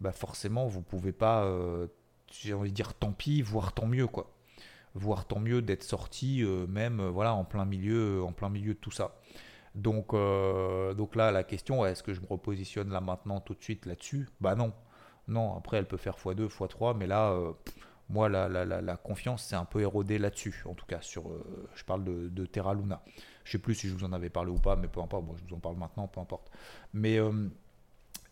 bah 0.00 0.12
forcément, 0.12 0.66
vous 0.66 0.82
pouvez 0.82 1.12
pas, 1.12 1.46
j'ai 2.32 2.54
envie 2.54 2.70
de 2.70 2.74
dire 2.74 2.94
tant 2.94 3.12
pis, 3.12 3.42
voire 3.42 3.72
tant 3.72 3.86
mieux, 3.86 4.06
quoi. 4.06 4.32
Voire 4.94 5.24
tant 5.26 5.38
mieux 5.38 5.62
d'être 5.62 5.84
sorti, 5.84 6.42
même, 6.68 7.00
voilà, 7.08 7.34
en 7.34 7.44
plein 7.44 7.64
milieu, 7.64 8.24
en 8.24 8.32
plein 8.32 8.48
milieu 8.48 8.74
de 8.74 8.78
tout 8.78 8.90
ça. 8.90 9.14
Donc, 9.74 10.14
euh, 10.14 10.94
donc 10.94 11.14
là, 11.14 11.30
la 11.30 11.44
question, 11.44 11.86
est-ce 11.86 12.02
que 12.02 12.12
je 12.12 12.20
me 12.20 12.26
repositionne 12.26 12.90
là 12.90 13.00
maintenant 13.00 13.40
tout 13.40 13.54
de 13.54 13.62
suite 13.62 13.86
là-dessus? 13.86 14.28
Bah 14.40 14.54
non. 14.54 14.72
Non, 15.28 15.56
après, 15.56 15.76
elle 15.76 15.86
peut 15.86 15.96
faire 15.96 16.16
x2, 16.16 16.48
x3, 16.48 16.96
mais 16.96 17.06
là, 17.06 17.30
euh, 17.30 17.52
moi, 18.08 18.28
la, 18.28 18.48
la, 18.48 18.96
confiance 18.96 19.44
s'est 19.44 19.54
un 19.54 19.64
peu 19.64 19.80
érodée 19.80 20.18
là-dessus, 20.18 20.64
en 20.66 20.74
tout 20.74 20.86
cas. 20.86 21.00
sur. 21.00 21.28
Euh, 21.28 21.68
je 21.74 21.84
parle 21.84 22.02
de, 22.04 22.46
Terra 22.46 22.74
Luna. 22.74 23.02
Je 23.44 23.52
sais 23.52 23.58
plus 23.58 23.76
si 23.76 23.88
je 23.88 23.94
vous 23.94 24.04
en 24.04 24.12
avais 24.12 24.30
parlé 24.30 24.50
ou 24.50 24.58
pas, 24.58 24.74
mais 24.74 24.88
peu 24.88 25.00
importe. 25.00 25.24
Bon, 25.24 25.36
je 25.36 25.44
vous 25.44 25.54
en 25.54 25.60
parle 25.60 25.76
maintenant, 25.76 26.08
peu 26.08 26.20
importe. 26.20 26.50
Mais, 26.92 27.18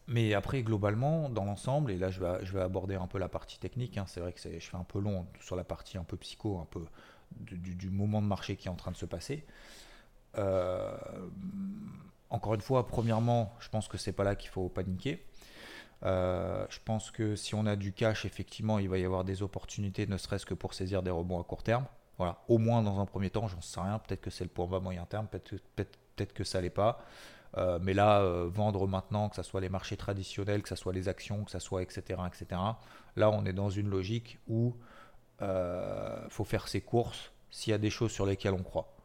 mais 0.09 0.35
après, 0.35 0.63
globalement, 0.63 1.29
dans 1.29 1.45
l'ensemble, 1.45 1.93
et 1.93 1.99
là, 1.99 2.11
je 2.11 2.19
vais, 2.19 2.45
je 2.45 2.53
vais 2.53 2.63
aborder 2.63 2.97
un 2.97 3.07
peu 3.07 3.19
la 3.19 3.29
partie 3.29 3.61
technique. 3.61 3.97
Hein, 3.97 4.07
c'est 4.09 4.21
vrai 4.21 4.33
que 4.33 4.41
je 4.41 4.59
fais 4.59 4.77
un 4.77 4.85
peu 4.85 4.99
long 4.99 5.29
sur 5.41 5.55
la 5.55 5.65
partie 5.65 5.99
un 5.99 6.05
peu 6.05 6.17
psycho, 6.17 6.59
un 6.59 6.67
peu 6.67 6.85
du 7.41 7.91
moment 7.91 8.21
de 8.23 8.27
marché 8.27 8.57
qui 8.57 8.67
est 8.67 8.71
en 8.71 8.77
train 8.77 8.91
de 8.91 8.97
se 8.97 9.07
passer. 9.07 9.47
Euh, 10.37 10.97
encore 12.31 12.55
une 12.55 12.61
fois, 12.61 12.87
premièrement, 12.87 13.55
je 13.61 13.69
pense 13.69 13.89
que 13.89 13.97
c'est 13.97 14.13
pas 14.13 14.25
là 14.25 14.37
qu'il 14.37 14.51
faut 14.51 14.69
paniquer. 14.69 15.25
Euh, 16.05 16.67
je 16.69 16.79
pense 16.85 17.11
que 17.11 17.35
si 17.35 17.55
on 17.55 17.67
a 17.67 17.75
du 17.75 17.93
cash, 17.93 18.25
effectivement, 18.25 18.79
il 18.79 18.89
va 18.89 18.99
y 18.99 19.05
avoir 19.05 19.25
des 19.25 19.43
opportunités, 19.43 20.07
ne 20.07 20.17
serait-ce 20.17 20.47
que 20.47 20.55
pour 20.55 20.75
saisir 20.75 21.03
des 21.03 21.11
rebonds 21.11 21.41
à 21.41 21.45
court 21.45 21.63
terme. 21.63 21.87
Voilà, 22.19 22.39
au 22.49 22.59
moins 22.59 22.83
dans 22.83 23.01
un 23.01 23.07
premier 23.07 23.31
temps, 23.31 23.49
j'en 23.49 23.61
sais 23.61 23.81
rien. 23.81 23.99
Peut-être 23.99 24.21
que 24.21 24.31
c'est 24.31 24.45
le 24.45 24.51
point 24.51 24.67
bas 24.67 24.81
moyen 24.81 25.05
terme, 25.07 25.29
peut-être 25.29 26.33
que 26.33 26.45
ça 26.45 26.61
l'est 26.61 26.71
pas. 26.71 27.01
Euh, 27.57 27.79
mais 27.81 27.95
là, 27.95 28.23
vendre 28.47 28.87
maintenant, 28.87 29.29
que 29.29 29.37
ce 29.37 29.43
soit 29.43 29.61
les 29.61 29.69
marchés 29.69 29.97
traditionnels, 29.97 30.63
que 30.63 30.69
ce 30.69 30.77
soit 30.77 30.93
les 30.93 31.09
actions, 31.09 31.45
que 31.45 31.51
ce 31.51 31.61
soit 31.61 31.83
etc., 31.83 32.21
etc. 32.27 32.61
Là, 33.17 33.31
on 33.31 33.45
est 33.47 33.53
dans 33.53 33.71
une 33.71 33.89
logique 33.89 34.39
où 34.49 34.77
il 35.41 35.47
faut 36.31 36.45
faire 36.45 36.69
ses 36.69 36.81
courses 36.81 37.33
s'il 37.51 37.71
y 37.71 37.75
a 37.75 37.79
des 37.79 37.91
choses 37.91 38.11
sur 38.11 38.27
lesquelles 38.27 38.55
on 38.55 38.63
croit 38.63 38.98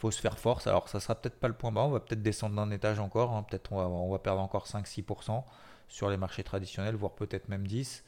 faut 0.00 0.10
se 0.10 0.20
faire 0.20 0.38
force. 0.38 0.66
Alors 0.66 0.88
ça 0.88 0.98
sera 0.98 1.14
peut-être 1.14 1.38
pas 1.38 1.48
le 1.48 1.54
point 1.54 1.70
bas, 1.70 1.82
on 1.82 1.90
va 1.90 2.00
peut-être 2.00 2.22
descendre 2.22 2.56
d'un 2.56 2.70
étage 2.70 2.98
encore, 2.98 3.32
hein. 3.32 3.42
peut-être 3.42 3.72
on 3.72 4.10
va, 4.10 4.18
perdre 4.18 4.40
encore 4.40 4.66
5-6% 4.66 5.44
sur 5.88 6.08
les 6.08 6.16
marchés 6.16 6.42
traditionnels, 6.42 6.94
voire 6.94 7.12
peut-être 7.12 7.48
même 7.48 7.66
10. 7.66 8.04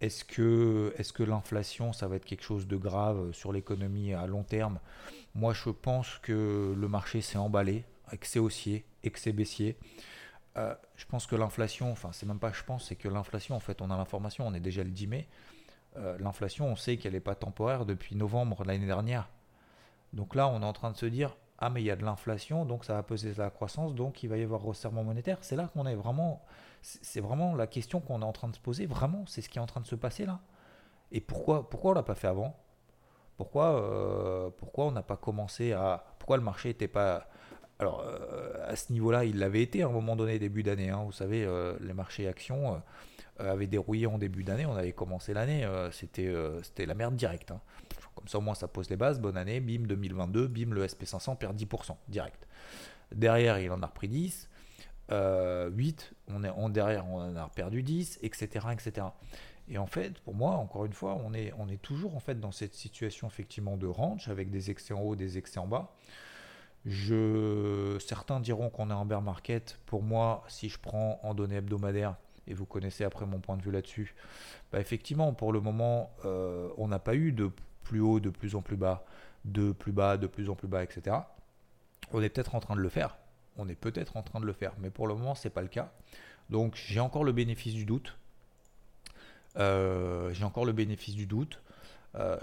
Est-ce 0.00 0.24
que, 0.24 0.94
est 0.96 1.12
que 1.12 1.22
l'inflation, 1.22 1.92
ça 1.92 2.06
va 2.06 2.16
être 2.16 2.24
quelque 2.24 2.44
chose 2.44 2.66
de 2.68 2.76
grave 2.76 3.32
sur 3.32 3.52
l'économie 3.52 4.12
à 4.14 4.26
long 4.26 4.42
terme? 4.44 4.78
Moi, 5.34 5.54
je 5.54 5.70
pense 5.70 6.18
que 6.18 6.74
le 6.76 6.88
marché 6.88 7.20
s'est 7.20 7.38
emballé, 7.38 7.84
que 8.10 8.26
c'est 8.26 8.38
haussier 8.38 8.84
et 9.02 9.10
que 9.10 9.18
c'est 9.18 9.32
baissier. 9.32 9.76
Euh, 10.56 10.74
je 10.96 11.06
pense 11.06 11.26
que 11.26 11.34
l'inflation, 11.34 11.90
enfin, 11.90 12.10
c'est 12.12 12.26
même 12.26 12.38
pas 12.38 12.52
je 12.52 12.62
pense, 12.62 12.86
c'est 12.86 12.96
que 12.96 13.08
l'inflation, 13.08 13.56
en 13.56 13.60
fait, 13.60 13.80
on 13.82 13.90
a 13.90 13.96
l'information, 13.96 14.46
on 14.46 14.54
est 14.54 14.60
déjà 14.60 14.84
le 14.84 14.90
10 14.90 15.06
mai. 15.08 15.28
Euh, 15.96 16.16
l'inflation, 16.18 16.68
on 16.68 16.76
sait 16.76 16.96
qu'elle 16.96 17.14
n'est 17.14 17.20
pas 17.20 17.34
temporaire 17.34 17.86
depuis 17.86 18.14
novembre 18.14 18.62
l'année 18.64 18.86
dernière. 18.86 19.28
Donc 20.14 20.34
là, 20.34 20.48
on 20.48 20.62
est 20.62 20.64
en 20.64 20.72
train 20.72 20.90
de 20.90 20.96
se 20.96 21.06
dire 21.06 21.36
ah 21.58 21.70
mais 21.70 21.82
il 21.82 21.84
y 21.84 21.90
a 21.90 21.96
de 21.96 22.04
l'inflation, 22.04 22.64
donc 22.64 22.84
ça 22.84 22.94
va 22.94 23.02
peser 23.02 23.32
la 23.36 23.50
croissance, 23.50 23.94
donc 23.94 24.22
il 24.22 24.28
va 24.28 24.36
y 24.36 24.42
avoir 24.42 24.60
resserrement 24.62 25.04
monétaire. 25.04 25.38
C'est 25.42 25.56
là 25.56 25.68
qu'on 25.72 25.86
est 25.86 25.94
vraiment, 25.94 26.44
c'est 26.82 27.20
vraiment 27.20 27.54
la 27.54 27.66
question 27.66 28.00
qu'on 28.00 28.22
est 28.22 28.24
en 28.24 28.32
train 28.32 28.48
de 28.48 28.54
se 28.54 28.60
poser. 28.60 28.86
Vraiment, 28.86 29.24
c'est 29.26 29.40
ce 29.40 29.48
qui 29.48 29.58
est 29.58 29.62
en 29.62 29.66
train 29.66 29.80
de 29.80 29.86
se 29.86 29.94
passer 29.94 30.26
là. 30.26 30.40
Et 31.12 31.20
pourquoi, 31.20 31.68
pourquoi 31.70 31.92
on 31.92 31.94
l'a 31.94 32.02
pas 32.02 32.14
fait 32.14 32.26
avant? 32.26 32.56
Pourquoi, 33.36 33.80
euh, 33.80 34.50
pourquoi 34.58 34.86
on 34.86 34.92
n'a 34.92 35.02
pas 35.02 35.16
commencé 35.16 35.72
à, 35.72 36.04
pourquoi 36.18 36.36
le 36.36 36.42
marché 36.42 36.68
n'était 36.68 36.88
pas 36.88 37.28
alors, 37.80 38.04
euh, 38.06 38.68
à 38.68 38.76
ce 38.76 38.92
niveau-là, 38.92 39.24
il 39.24 39.38
l'avait 39.38 39.62
été 39.62 39.82
à 39.82 39.86
un 39.86 39.90
moment 39.90 40.14
donné, 40.14 40.38
début 40.38 40.62
d'année. 40.62 40.90
Hein. 40.90 41.02
Vous 41.04 41.12
savez, 41.12 41.44
euh, 41.44 41.76
les 41.80 41.92
marchés 41.92 42.28
actions 42.28 42.80
avaient 43.38 43.66
dérouillé 43.66 44.06
en 44.06 44.18
début 44.18 44.44
d'année. 44.44 44.66
On 44.66 44.76
avait 44.76 44.92
commencé 44.92 45.34
l'année. 45.34 45.66
c'était, 45.92 46.32
c'était 46.62 46.86
la 46.86 46.94
merde 46.94 47.16
directe. 47.16 47.50
Hein. 47.50 47.60
Comme 48.14 48.28
ça, 48.28 48.38
au 48.38 48.40
moins, 48.40 48.54
ça 48.54 48.68
pose 48.68 48.90
les 48.90 48.96
bases. 48.96 49.20
Bonne 49.20 49.36
année, 49.36 49.60
bim, 49.60 49.86
2022, 49.86 50.48
bim, 50.48 50.70
le 50.70 50.86
SP500 50.86 51.36
perd 51.36 51.56
10% 51.56 51.96
direct. 52.08 52.46
Derrière, 53.12 53.58
il 53.58 53.70
en 53.70 53.82
a 53.82 53.86
repris 53.86 54.08
10. 54.08 54.48
8, 55.08 55.12
euh, 55.12 55.70
on 56.28 56.44
est 56.44 56.48
en 56.48 56.68
derrière, 56.70 57.06
on 57.06 57.20
en 57.20 57.36
a 57.36 57.48
perdu 57.48 57.82
10, 57.82 58.20
etc., 58.22 58.66
etc. 58.72 59.06
Et 59.68 59.78
en 59.78 59.86
fait, 59.86 60.18
pour 60.20 60.34
moi, 60.34 60.52
encore 60.52 60.84
une 60.86 60.92
fois, 60.92 61.20
on 61.24 61.34
est, 61.34 61.52
on 61.58 61.68
est 61.68 61.80
toujours 61.80 62.16
en 62.16 62.20
fait 62.20 62.40
dans 62.40 62.52
cette 62.52 62.74
situation 62.74 63.26
effectivement 63.26 63.76
de 63.76 63.86
range 63.86 64.28
avec 64.28 64.50
des 64.50 64.70
excès 64.70 64.94
en 64.94 65.00
haut, 65.00 65.16
des 65.16 65.38
excès 65.38 65.58
en 65.58 65.66
bas. 65.66 65.94
Je, 66.86 67.96
certains 67.98 68.40
diront 68.40 68.68
qu'on 68.68 68.90
est 68.90 68.94
en 68.94 69.06
bear 69.06 69.22
market. 69.22 69.78
Pour 69.86 70.02
moi, 70.02 70.44
si 70.48 70.68
je 70.68 70.78
prends 70.78 71.18
en 71.22 71.34
données 71.34 71.56
hebdomadaires, 71.56 72.16
et 72.46 72.54
vous 72.54 72.66
connaissez 72.66 73.04
après 73.04 73.26
mon 73.26 73.40
point 73.40 73.56
de 73.56 73.62
vue 73.62 73.70
là-dessus, 73.70 74.14
bah 74.72 74.80
effectivement, 74.80 75.32
pour 75.32 75.52
le 75.52 75.60
moment, 75.60 76.10
euh, 76.24 76.68
on 76.76 76.88
n'a 76.88 76.98
pas 76.98 77.14
eu 77.14 77.32
de 77.32 77.50
plus 77.82 78.00
haut, 78.00 78.20
de 78.20 78.30
plus 78.30 78.54
en 78.54 78.62
plus 78.62 78.76
bas, 78.76 79.04
de 79.44 79.72
plus 79.72 79.92
bas, 79.92 80.16
de 80.16 80.26
plus 80.26 80.50
en 80.50 80.54
plus 80.54 80.68
bas, 80.68 80.82
etc. 80.82 81.16
On 82.12 82.22
est 82.22 82.28
peut-être 82.28 82.54
en 82.54 82.60
train 82.60 82.76
de 82.76 82.80
le 82.80 82.88
faire. 82.88 83.16
On 83.56 83.68
est 83.68 83.74
peut-être 83.74 84.16
en 84.16 84.22
train 84.22 84.40
de 84.40 84.46
le 84.46 84.52
faire, 84.52 84.72
mais 84.78 84.90
pour 84.90 85.06
le 85.06 85.14
moment, 85.14 85.34
c'est 85.34 85.50
pas 85.50 85.62
le 85.62 85.68
cas. 85.68 85.92
Donc, 86.50 86.74
j'ai 86.74 87.00
encore 87.00 87.24
le 87.24 87.32
bénéfice 87.32 87.74
du 87.74 87.84
doute. 87.84 88.16
Euh, 89.56 90.32
j'ai 90.32 90.44
encore 90.44 90.64
le 90.64 90.72
bénéfice 90.72 91.14
du 91.14 91.26
doute. 91.26 91.62
Euh, 92.16 92.38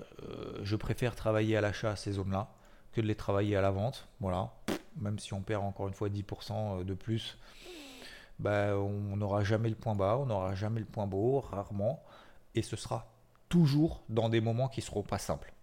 je 0.63 0.75
préfère 0.75 1.15
travailler 1.15 1.57
à 1.57 1.61
l'achat 1.61 1.91
à 1.91 1.95
ces 1.95 2.13
zones-là 2.13 2.49
que 2.93 3.01
de 3.01 3.07
les 3.07 3.15
travailler 3.15 3.55
à 3.55 3.61
la 3.61 3.71
vente. 3.71 4.07
Voilà. 4.19 4.51
Même 4.97 5.19
si 5.19 5.33
on 5.33 5.41
perd 5.41 5.63
encore 5.63 5.87
une 5.87 5.93
fois 5.93 6.09
10% 6.09 6.83
de 6.83 6.93
plus, 6.93 7.37
ben, 8.41 8.73
on 8.75 9.15
n'aura 9.17 9.43
jamais 9.43 9.69
le 9.69 9.75
point 9.75 9.95
bas, 9.95 10.17
on 10.17 10.25
n'aura 10.25 10.55
jamais 10.55 10.79
le 10.79 10.85
point 10.85 11.07
beau, 11.07 11.39
rarement. 11.39 12.03
Et 12.55 12.61
ce 12.61 12.75
sera 12.75 13.07
toujours 13.49 14.03
dans 14.09 14.29
des 14.29 14.41
moments 14.41 14.67
qui 14.67 14.79
ne 14.79 14.85
seront 14.85 15.03
pas 15.03 15.19
simples. 15.19 15.53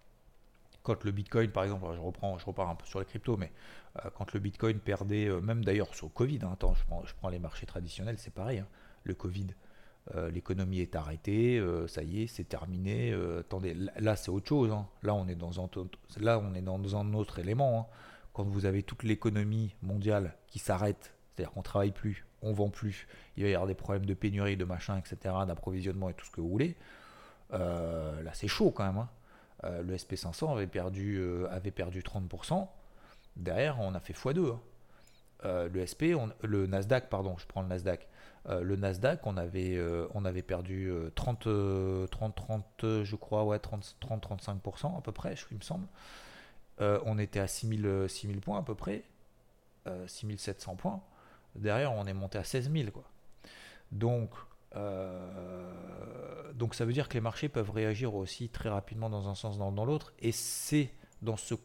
Quand 0.83 1.03
le 1.03 1.11
Bitcoin, 1.11 1.51
par 1.51 1.63
exemple, 1.63 1.85
je 1.93 1.99
reprends, 1.99 2.37
je 2.37 2.45
repars 2.45 2.69
un 2.69 2.75
peu 2.75 2.85
sur 2.85 2.99
les 2.99 3.05
cryptos, 3.05 3.35
mais 3.35 3.51
euh, 3.97 4.09
quand 4.15 4.31
le 4.33 4.39
Bitcoin 4.39 4.79
perdait, 4.79 5.27
euh, 5.27 5.41
même 5.41 5.65
d'ailleurs 5.65 5.93
sur 5.93 6.07
le 6.07 6.11
Covid, 6.11 6.39
hein, 6.43 6.57
je 7.05 7.13
prends, 7.15 7.29
les 7.29 7.39
marchés 7.39 7.65
traditionnels, 7.65 8.17
c'est 8.17 8.33
pareil, 8.33 8.59
hein. 8.59 8.67
le 9.03 9.13
Covid, 9.13 9.47
euh, 10.15 10.31
l'économie 10.31 10.79
est 10.79 10.95
arrêtée, 10.95 11.61
ça 11.87 12.01
y 12.01 12.23
est, 12.23 12.27
c'est 12.27 12.45
terminé. 12.45 13.13
attendez, 13.39 13.75
là, 13.97 14.15
c'est 14.15 14.31
autre 14.31 14.47
chose. 14.47 14.71
Hein. 14.71 14.87
Là, 15.03 15.15
on 15.15 15.27
est 15.27 15.35
dans 15.35 15.59
un, 15.59 17.13
autre 17.13 17.39
élément. 17.39 17.89
Quand 18.33 18.45
vous 18.45 18.65
avez 18.65 18.83
toute 18.83 19.03
l'économie 19.03 19.75
mondiale 19.81 20.35
qui 20.47 20.59
s'arrête, 20.59 21.13
c'est-à-dire 21.35 21.51
qu'on 21.51 21.61
travaille 21.61 21.91
plus, 21.91 22.25
on 22.41 22.53
vend 22.53 22.69
plus, 22.69 23.07
il 23.37 23.43
va 23.43 23.49
y 23.49 23.53
avoir 23.53 23.67
des 23.67 23.75
problèmes 23.75 24.05
de 24.05 24.13
pénurie, 24.13 24.57
de 24.57 24.65
machin, 24.65 24.97
etc., 24.97 25.35
d'approvisionnement 25.47 26.09
et 26.09 26.13
tout 26.13 26.25
ce 26.25 26.31
que 26.31 26.41
vous 26.41 26.49
voulez. 26.49 26.75
là, 27.51 28.31
c'est 28.33 28.47
chaud 28.47 28.71
quand 28.71 28.85
même. 28.91 29.07
le 29.63 29.95
SP500 29.95 30.51
avait 30.51 30.67
perdu, 30.67 31.21
avait 31.49 31.71
perdu 31.71 32.01
30%. 32.01 32.67
Derrière, 33.35 33.79
on 33.79 33.93
a 33.95 33.99
fait 33.99 34.13
x2. 34.13 34.51
Hein. 34.51 34.59
Euh, 35.45 35.69
le 35.69 35.85
SP, 35.87 36.11
le 36.43 36.67
Nasdaq, 36.67 37.09
pardon, 37.09 37.37
je 37.37 37.45
prends 37.47 37.61
le 37.61 37.67
Nasdaq. 37.69 38.07
Euh, 38.47 38.61
le 38.61 38.75
Nasdaq, 38.75 39.25
on 39.25 39.37
avait, 39.37 39.75
euh, 39.77 40.07
perdu 40.45 40.91
30, 41.15 41.47
30, 42.09 42.35
30, 42.35 43.03
je 43.03 43.15
crois, 43.15 43.45
ouais, 43.45 43.59
30, 43.59 43.95
30 43.99 44.23
35% 44.23 44.97
à 44.97 45.01
peu 45.01 45.11
près, 45.11 45.35
il 45.51 45.57
me 45.57 45.63
semble. 45.63 45.87
on 46.79 47.17
était 47.17 47.39
à 47.39 47.47
6000, 47.47 48.05
6000 48.07 48.41
points 48.41 48.59
à 48.59 48.63
peu 48.63 48.75
près, 48.75 49.03
6700 50.07 50.75
points. 50.75 51.01
Derrière, 51.55 51.93
on 51.93 52.05
est 52.05 52.13
monté 52.13 52.37
à 52.37 52.43
16 52.43 52.71
000, 52.71 52.91
quoi. 52.91 53.03
Donc, 53.91 54.29
donc 56.53 56.75
ça 56.75 56.85
veut 56.85 56.93
dire 56.93 57.09
que 57.09 57.15
les 57.15 57.21
marchés 57.21 57.49
peuvent 57.49 57.71
réagir 57.71 58.13
aussi 58.13 58.49
très 58.49 58.69
rapidement 58.69 59.09
dans 59.09 59.27
un 59.27 59.35
sens 59.35 59.57
dans, 59.57 59.71
dans 59.71 59.85
l'autre. 59.85 60.13
Et 60.19 60.31
c'est 60.31 60.91
dans 61.21 61.37
ce 61.37 61.55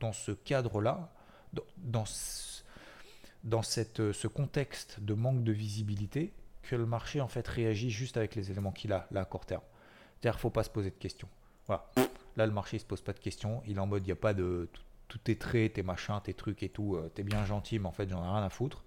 dans 0.00 0.12
ce 0.12 0.32
cadre-là, 0.32 1.12
dans, 1.52 2.04
dans 3.44 3.62
cette, 3.62 4.12
ce 4.12 4.26
contexte 4.26 5.00
de 5.00 5.14
manque 5.14 5.44
de 5.44 5.52
visibilité, 5.52 6.32
que 6.62 6.76
le 6.76 6.86
marché 6.86 7.20
en 7.20 7.28
fait 7.28 7.46
réagit 7.46 7.90
juste 7.90 8.16
avec 8.16 8.34
les 8.34 8.50
éléments 8.50 8.72
qu'il 8.72 8.92
a 8.92 9.06
là 9.10 9.20
à 9.22 9.24
court 9.24 9.46
terme. 9.46 9.62
C'est-à-dire 10.20 10.40
faut 10.40 10.50
pas 10.50 10.62
se 10.62 10.70
poser 10.70 10.90
de 10.90 10.96
questions. 10.96 11.28
Voilà. 11.66 11.88
Là, 12.36 12.46
le 12.46 12.52
marché 12.52 12.76
ne 12.76 12.80
se 12.80 12.86
pose 12.86 13.00
pas 13.00 13.12
de 13.12 13.18
questions. 13.18 13.62
Il 13.66 13.76
est 13.76 13.80
en 13.80 13.86
mode, 13.86 14.02
il 14.04 14.06
n'y 14.06 14.12
a 14.12 14.16
pas 14.16 14.34
de. 14.34 14.68
Tout, 15.08 15.18
tes 15.18 15.36
traits, 15.36 15.74
tes 15.74 15.82
machins, 15.82 16.18
tes 16.24 16.32
trucs 16.32 16.62
et 16.62 16.70
tout, 16.70 16.96
euh, 16.96 17.10
t'es 17.14 17.22
bien 17.22 17.44
gentil, 17.44 17.78
mais 17.78 17.86
en 17.86 17.92
fait, 17.92 18.08
j'en 18.08 18.24
ai 18.24 18.28
rien 18.28 18.42
à 18.42 18.48
foutre. 18.48 18.82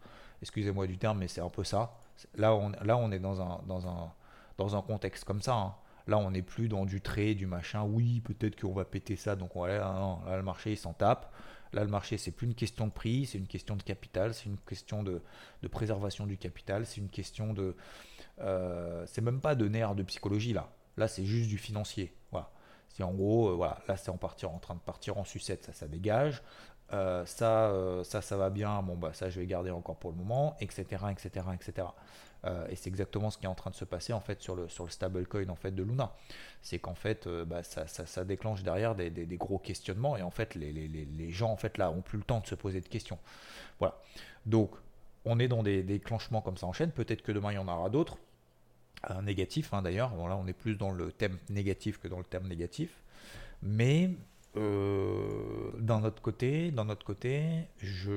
Excusez-moi 0.46 0.86
du 0.86 1.00
terme, 1.00 1.18
mais 1.18 1.28
c'est 1.28 1.42
un 1.42 1.50
peu 1.50 1.64
ça. 1.64 1.98
Là, 2.36 2.54
on, 2.54 2.70
là, 2.84 2.98
on 2.98 3.12
est 3.12 3.18
dans 3.18 3.42
un, 3.42 4.82
contexte 4.84 5.24
comme 5.24 5.42
ça. 5.42 5.56
Hein. 5.56 5.74
Là, 6.06 6.20
on 6.20 6.30
n'est 6.30 6.44
plus 6.44 6.68
dans 6.68 6.86
du 6.86 7.02
trait, 7.02 7.34
du 7.34 7.48
machin. 7.48 7.82
Oui, 7.82 8.22
peut-être 8.22 8.62
qu'on 8.62 8.72
va 8.72 8.86
péter 8.86 9.16
ça. 9.16 9.36
Donc, 9.36 9.54
voilà, 9.56 9.92
non, 9.94 10.20
là, 10.28 10.38
le 10.38 10.44
marché, 10.44 10.74
il 10.74 10.78
s'en 10.78 10.94
tape. 10.94 11.34
Là, 11.74 11.84
le 11.84 11.90
marché, 11.90 12.20
c'est 12.20 12.30
plus 12.30 12.46
une 12.46 12.54
question 12.54 12.86
de 12.86 12.92
prix, 12.92 13.26
c'est 13.26 13.40
une 13.40 13.48
question 13.48 13.76
de 13.76 13.82
capital, 13.82 14.36
c'est 14.36 14.46
une 14.46 14.60
question 14.60 15.02
de, 15.02 15.20
préservation 15.72 16.28
du 16.28 16.38
capital, 16.38 16.86
c'est 16.86 17.02
une 17.02 17.10
question 17.10 17.52
de. 17.52 17.76
Euh, 18.42 19.04
c'est 19.08 19.22
même 19.22 19.42
pas 19.42 19.56
de 19.56 19.68
nerfs 19.68 19.96
de 19.96 20.04
psychologie, 20.04 20.54
là. 20.54 20.70
Là, 20.96 21.08
c'est 21.08 21.26
juste 21.26 21.50
du 21.50 21.58
financier. 21.58 22.14
Voilà. 22.30 22.52
Si 22.90 23.02
en 23.02 23.16
gros, 23.16 23.50
euh, 23.50 23.56
voilà, 23.56 23.82
là, 23.88 23.98
c'est 23.98 24.12
en, 24.12 24.18
partir, 24.18 24.52
en 24.52 24.60
train 24.60 24.76
de 24.76 24.80
partir 24.80 25.18
en 25.18 25.24
sucette, 25.24 25.64
ça, 25.64 25.74
ça 25.74 25.88
dégage. 25.88 26.44
Euh, 26.94 27.26
ça, 27.26 27.74
ça, 28.04 28.22
ça 28.22 28.38
va 28.38 28.50
bien. 28.50 28.82
Bon, 28.82 28.96
bah, 28.96 29.12
ça, 29.14 29.30
je 29.30 29.40
vais 29.40 29.48
garder 29.48 29.72
encore 29.72 29.98
pour 29.98 30.12
le 30.12 30.18
moment, 30.18 30.56
etc., 30.60 31.04
etc., 31.12 31.46
etc. 31.54 31.88
Euh, 32.46 32.68
et 32.70 32.76
c'est 32.76 32.90
exactement 32.90 33.32
ce 33.32 33.38
qui 33.38 33.46
est 33.46 33.50
en 33.50 33.56
train 33.56 33.72
de 33.72 33.76
se 33.76 33.86
passer 33.86 34.14
en 34.14 34.20
fait 34.20 34.42
sur 34.42 34.56
le, 34.56 34.70
sur 34.70 34.84
le 34.84 34.92
stablecoin 34.92 35.50
en 35.50 35.56
fait 35.56 35.72
de 35.72 35.84
Luna. 35.84 36.14
C'est 36.62 36.80
qu'en 36.80 36.94
fait 36.94 37.28
euh, 37.28 37.44
bah, 37.44 37.64
ça, 37.64 38.26
déclenche 38.26 38.62
derrière 38.62 38.94
des, 38.96 39.10
gros 39.38 39.58
questionnements 39.58 40.16
et 40.16 40.22
en 40.22 40.30
fait 40.30 40.56
les, 40.56 41.32
gens 41.32 41.52
en 41.52 41.58
fait 41.58 41.78
là 41.78 41.90
ont 41.90 42.02
plus 42.02 42.18
le 42.18 42.24
temps 42.24 42.40
de 42.40 42.48
se 42.48 42.56
poser 42.56 42.82
de 42.82 42.88
questions. 42.88 43.18
Voilà. 43.80 44.00
Donc 44.46 44.72
on 45.26 45.40
est 45.40 45.48
dans 45.48 45.64
des 45.64 45.82
déclenchements 45.82 46.42
comme 46.42 46.58
ça 46.58 46.68
en 46.68 46.74
chaîne. 46.74 46.92
Peut-être 46.92 47.24
que 47.24 47.32
demain 47.32 47.52
il 47.52 47.56
y 47.56 47.60
en 47.60 47.68
aura 47.68 47.90
d'autres. 47.90 48.18
Un 49.04 49.24
négatif 49.24 49.74
hein, 49.74 49.82
d'ailleurs. 49.82 50.12
Bon, 50.12 50.28
là 50.28 50.38
on 50.38 50.46
est 50.46 50.54
plus 50.54 50.76
dans 50.76 50.92
le 50.92 51.12
thème 51.12 51.40
négatif 51.50 51.98
que 51.98 52.08
dans 52.08 52.20
le 52.20 52.26
thème 52.26 52.48
négatif. 52.48 53.02
Mais 53.64 54.12
euh, 54.58 55.72
d'un 55.80 56.04
autre 56.04 56.22
côté, 56.22 56.72
d'un 56.72 56.90
autre 56.90 57.06
côté, 57.06 57.44
je 57.80 58.12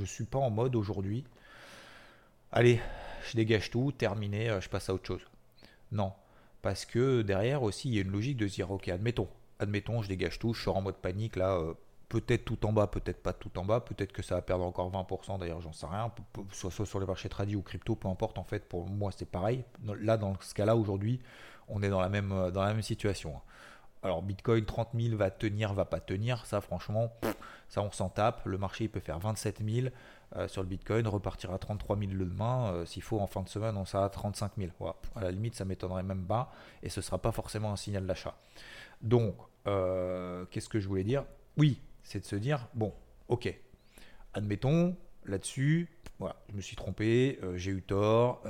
ne 0.00 0.04
suis 0.04 0.24
pas 0.24 0.38
en 0.38 0.50
mode 0.50 0.76
aujourd'hui 0.76 1.24
allez, 2.52 2.80
je 3.26 3.36
dégage 3.36 3.70
tout, 3.70 3.92
terminé, 3.92 4.50
euh, 4.50 4.60
je 4.60 4.68
passe 4.68 4.88
à 4.88 4.94
autre 4.94 5.06
chose. 5.06 5.22
Non, 5.90 6.12
parce 6.60 6.84
que 6.84 7.22
derrière 7.22 7.62
aussi, 7.62 7.88
il 7.88 7.94
y 7.94 7.98
a 7.98 8.02
une 8.02 8.12
logique 8.12 8.36
de 8.36 8.46
se 8.46 8.54
dire, 8.54 8.70
ok, 8.70 8.88
admettons, 8.88 9.28
admettons, 9.58 10.02
je 10.02 10.08
dégage 10.08 10.38
tout, 10.38 10.54
je 10.54 10.62
sors 10.62 10.76
en 10.76 10.82
mode 10.82 10.96
panique, 10.96 11.36
là, 11.36 11.56
euh, 11.56 11.74
peut-être 12.08 12.44
tout 12.44 12.64
en 12.66 12.72
bas, 12.72 12.86
peut-être 12.86 13.22
pas 13.22 13.32
tout 13.32 13.58
en 13.58 13.64
bas, 13.64 13.80
peut-être 13.80 14.12
que 14.12 14.22
ça 14.22 14.36
va 14.36 14.42
perdre 14.42 14.64
encore 14.64 14.90
20%, 14.90 15.38
d'ailleurs, 15.38 15.60
j'en 15.60 15.72
sais 15.72 15.86
rien, 15.86 16.12
soit, 16.52 16.70
soit 16.70 16.86
sur 16.86 17.00
les 17.00 17.06
marchés 17.06 17.28
tradis 17.28 17.56
ou 17.56 17.62
crypto, 17.62 17.96
peu 17.96 18.08
importe, 18.08 18.38
en 18.38 18.44
fait, 18.44 18.68
pour 18.68 18.88
moi, 18.88 19.10
c'est 19.16 19.28
pareil. 19.28 19.64
Là, 20.00 20.16
dans 20.16 20.38
ce 20.40 20.54
cas-là, 20.54 20.76
aujourd'hui, 20.76 21.20
on 21.68 21.82
est 21.82 21.88
dans 21.88 22.00
la 22.00 22.08
même, 22.08 22.32
euh, 22.32 22.50
dans 22.50 22.62
la 22.62 22.72
même 22.74 22.82
situation. 22.82 23.34
Alors 24.02 24.20
Bitcoin 24.22 24.64
30 24.64 24.88
000 24.98 25.16
va 25.16 25.30
tenir, 25.30 25.72
va 25.74 25.84
pas 25.84 26.00
tenir, 26.00 26.44
ça 26.46 26.60
franchement, 26.60 27.12
ça 27.68 27.82
on 27.82 27.92
s'en 27.92 28.08
tape. 28.08 28.44
Le 28.46 28.58
marché 28.58 28.84
il 28.84 28.90
peut 28.90 29.00
faire 29.00 29.20
27 29.20 29.62
000 29.64 29.88
euh, 30.36 30.48
sur 30.48 30.62
le 30.62 30.68
Bitcoin, 30.68 31.06
repartir 31.06 31.52
à 31.52 31.58
33 31.58 31.96
000 31.96 32.10
le 32.12 32.24
demain. 32.24 32.72
Euh, 32.72 32.84
s'il 32.84 33.02
faut 33.02 33.20
en 33.20 33.28
fin 33.28 33.42
de 33.42 33.48
semaine, 33.48 33.76
on 33.76 33.84
sera 33.84 34.04
à 34.04 34.08
35 34.08 34.52
000. 34.58 34.70
À 35.14 35.20
la 35.20 35.30
limite, 35.30 35.54
ça 35.54 35.64
m'étonnerait 35.64 36.02
même 36.02 36.24
pas 36.24 36.52
et 36.82 36.88
ce 36.88 37.00
sera 37.00 37.18
pas 37.18 37.30
forcément 37.30 37.70
un 37.72 37.76
signal 37.76 38.04
d'achat. 38.04 38.34
Donc, 39.02 39.36
euh, 39.68 40.46
qu'est-ce 40.50 40.68
que 40.68 40.80
je 40.80 40.88
voulais 40.88 41.04
dire? 41.04 41.24
Oui, 41.56 41.80
c'est 42.02 42.18
de 42.18 42.24
se 42.24 42.34
dire 42.34 42.66
bon, 42.74 42.92
ok, 43.28 43.54
admettons 44.34 44.96
là-dessus, 45.26 45.88
voilà, 46.18 46.34
je 46.50 46.56
me 46.56 46.60
suis 46.60 46.74
trompé, 46.74 47.38
j'ai 47.54 47.70
eu 47.70 47.82
tort, 47.82 48.42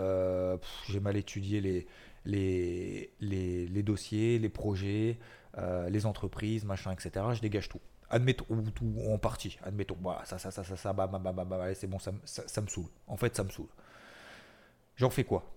j'ai 0.88 1.00
mal 1.00 1.18
étudié 1.18 1.86
les 2.24 3.82
dossiers, 3.82 4.38
les 4.38 4.48
projets. 4.48 5.18
Euh, 5.58 5.90
les 5.90 6.06
entreprises, 6.06 6.64
machin, 6.64 6.92
etc. 6.92 7.26
Je 7.34 7.40
dégage 7.40 7.68
tout. 7.68 7.80
Admettons, 8.08 8.46
ou 8.50 9.12
en 9.12 9.18
partie, 9.18 9.58
admettons, 9.62 9.96
voilà, 10.00 10.24
ça, 10.24 10.38
ça, 10.38 10.50
ça, 10.50 10.64
ça, 10.64 10.76
ça, 10.76 10.92
bah, 10.92 11.06
bah, 11.06 11.18
bah, 11.18 11.44
bah, 11.44 11.74
c'est 11.74 11.86
bon, 11.86 11.98
ça, 11.98 12.12
ça, 12.24 12.60
me 12.60 12.66
saoule. 12.66 12.88
En 13.06 13.16
fait, 13.16 13.34
ça 13.34 13.44
me 13.44 13.50
saoule. 13.50 13.68
J'en 14.96 15.10
fais 15.10 15.24
quoi? 15.24 15.50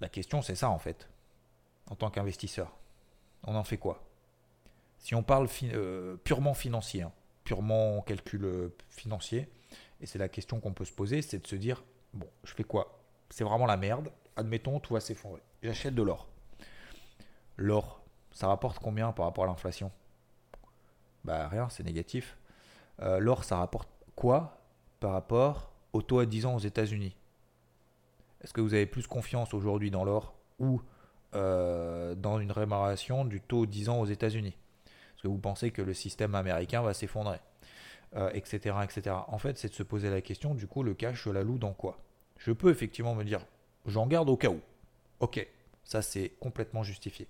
La 0.00 0.08
question, 0.08 0.42
c'est 0.42 0.54
ça, 0.54 0.70
en 0.70 0.78
fait, 0.78 1.08
en 1.90 1.96
tant 1.96 2.10
qu'investisseur. 2.10 2.76
On 3.44 3.54
en 3.54 3.64
fait 3.64 3.78
quoi? 3.78 4.02
Si 4.98 5.14
on 5.14 5.22
parle 5.22 5.48
euh, 5.64 6.16
purement 6.16 6.54
financier, 6.54 7.02
hein, 7.02 7.12
purement 7.44 8.02
calcul 8.02 8.44
euh, 8.44 8.76
financier, 8.88 9.48
et 10.00 10.06
c'est 10.06 10.18
la 10.18 10.28
question 10.28 10.60
qu'on 10.60 10.72
peut 10.72 10.84
se 10.84 10.92
poser, 10.92 11.22
c'est 11.22 11.38
de 11.38 11.46
se 11.46 11.56
dire, 11.56 11.84
bon, 12.12 12.28
je 12.44 12.52
fais 12.52 12.64
quoi? 12.64 13.02
C'est 13.30 13.44
vraiment 13.44 13.66
la 13.66 13.76
merde. 13.76 14.10
Admettons, 14.36 14.80
tout 14.80 14.94
va 14.94 15.00
s'effondrer. 15.00 15.42
J'achète 15.62 15.94
de 15.94 16.02
l'or. 16.02 16.28
L'or, 17.56 18.02
ça 18.36 18.48
rapporte 18.48 18.78
combien 18.78 19.12
par 19.12 19.24
rapport 19.24 19.44
à 19.44 19.46
l'inflation? 19.46 19.90
Bah 21.24 21.48
rien, 21.48 21.70
c'est 21.70 21.84
négatif. 21.84 22.36
Euh, 23.00 23.18
l'or, 23.18 23.44
ça 23.44 23.56
rapporte 23.56 23.88
quoi 24.14 24.58
par 25.00 25.12
rapport 25.12 25.72
au 25.94 26.02
taux 26.02 26.18
à 26.18 26.26
10 26.26 26.44
ans 26.44 26.54
aux 26.54 26.58
États-Unis? 26.58 27.16
Est-ce 28.42 28.52
que 28.52 28.60
vous 28.60 28.74
avez 28.74 28.84
plus 28.84 29.06
confiance 29.06 29.54
aujourd'hui 29.54 29.90
dans 29.90 30.04
l'or 30.04 30.34
ou 30.58 30.82
euh, 31.34 32.14
dans 32.14 32.38
une 32.38 32.52
rémunération 32.52 33.24
du 33.24 33.40
taux 33.40 33.64
10 33.64 33.88
ans 33.88 34.00
aux 34.00 34.06
États-Unis? 34.06 34.54
Est-ce 34.84 35.22
que 35.22 35.28
vous 35.28 35.38
pensez 35.38 35.70
que 35.70 35.80
le 35.80 35.94
système 35.94 36.34
américain 36.34 36.82
va 36.82 36.92
s'effondrer 36.92 37.40
etc., 38.34 38.74
euh, 38.76 38.82
etc. 38.82 39.16
En 39.28 39.38
fait, 39.38 39.56
c'est 39.56 39.70
de 39.70 39.74
se 39.74 39.82
poser 39.82 40.10
la 40.10 40.20
question, 40.20 40.54
du 40.54 40.66
coup, 40.66 40.82
le 40.82 40.92
cash, 40.92 41.24
je 41.24 41.30
la 41.30 41.42
loue 41.42 41.58
dans 41.58 41.72
quoi? 41.72 41.98
Je 42.36 42.52
peux 42.52 42.70
effectivement 42.70 43.14
me 43.14 43.24
dire, 43.24 43.40
j'en 43.86 44.06
garde 44.06 44.28
au 44.28 44.36
cas 44.36 44.50
où. 44.50 44.60
Ok, 45.20 45.46
ça 45.84 46.02
c'est 46.02 46.34
complètement 46.38 46.82
justifié. 46.82 47.28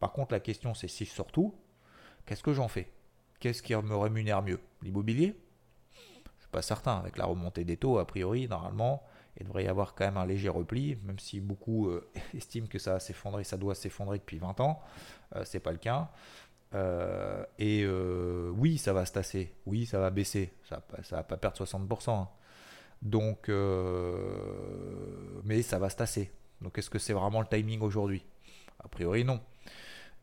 Par 0.00 0.12
contre, 0.12 0.32
la 0.32 0.40
question 0.40 0.74
c'est 0.74 0.88
si 0.88 1.04
je 1.04 1.10
sors 1.10 1.30
tout, 1.30 1.54
qu'est-ce 2.26 2.42
que 2.42 2.52
j'en 2.52 2.68
fais? 2.68 2.90
Qu'est-ce 3.40 3.62
qui 3.62 3.74
me 3.74 3.96
rémunère 3.96 4.42
mieux? 4.42 4.60
L'immobilier? 4.82 5.36
Je 5.94 6.00
suis 6.42 6.50
pas 6.50 6.62
certain. 6.62 6.98
Avec 6.98 7.16
la 7.18 7.26
remontée 7.26 7.64
des 7.64 7.76
taux, 7.76 7.98
a 7.98 8.06
priori, 8.06 8.48
normalement, 8.48 9.02
il 9.38 9.46
devrait 9.46 9.64
y 9.64 9.68
avoir 9.68 9.94
quand 9.94 10.04
même 10.04 10.16
un 10.16 10.26
léger 10.26 10.48
repli, 10.48 10.96
même 11.04 11.18
si 11.18 11.40
beaucoup 11.40 11.88
euh, 11.88 12.08
estiment 12.34 12.66
que 12.66 12.78
ça 12.78 12.94
va 12.94 13.00
s'effondrer, 13.00 13.44
ça 13.44 13.56
doit 13.56 13.74
s'effondrer 13.74 14.18
depuis 14.18 14.38
20 14.38 14.60
ans. 14.60 14.80
Euh, 15.34 15.42
c'est 15.44 15.60
pas 15.60 15.72
le 15.72 15.78
cas. 15.78 16.10
Euh, 16.74 17.44
et 17.58 17.86
oui, 17.86 18.78
ça 18.78 18.92
va 18.92 19.06
se 19.06 19.12
tasser. 19.12 19.54
Oui, 19.66 19.86
ça 19.86 19.98
va 19.98 20.10
baisser. 20.10 20.52
Ça 20.68 20.82
ne 20.98 21.16
va 21.16 21.22
pas 21.22 21.36
perdre 21.36 21.56
60%. 21.56 22.10
Hein. 22.10 22.28
Donc, 23.02 23.50
mais 25.44 25.62
ça 25.62 25.78
va 25.78 25.90
se 25.90 25.96
tasser. 25.96 26.32
Donc, 26.60 26.78
est-ce 26.78 26.90
que 26.90 26.98
c'est 26.98 27.12
vraiment 27.12 27.40
le 27.40 27.46
timing 27.46 27.82
aujourd'hui? 27.82 28.24
A 28.82 28.88
priori, 28.88 29.24
non. 29.24 29.40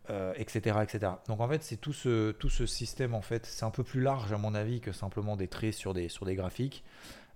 Etc., 0.09 0.79
etc. 0.83 1.13
Donc 1.27 1.39
en 1.39 1.47
fait, 1.47 1.63
c'est 1.63 1.77
tout 1.77 1.93
ce, 1.93 2.31
tout 2.31 2.49
ce 2.49 2.65
système, 2.65 3.13
en 3.13 3.21
fait, 3.21 3.45
c'est 3.45 3.65
un 3.65 3.71
peu 3.71 3.83
plus 3.83 4.01
large 4.01 4.33
à 4.33 4.37
mon 4.37 4.53
avis 4.53 4.81
que 4.81 4.91
simplement 4.91 5.35
des 5.35 5.47
traits 5.47 5.73
sur 5.73 5.93
des, 5.93 6.09
sur 6.09 6.25
des 6.25 6.35
graphiques. 6.35 6.83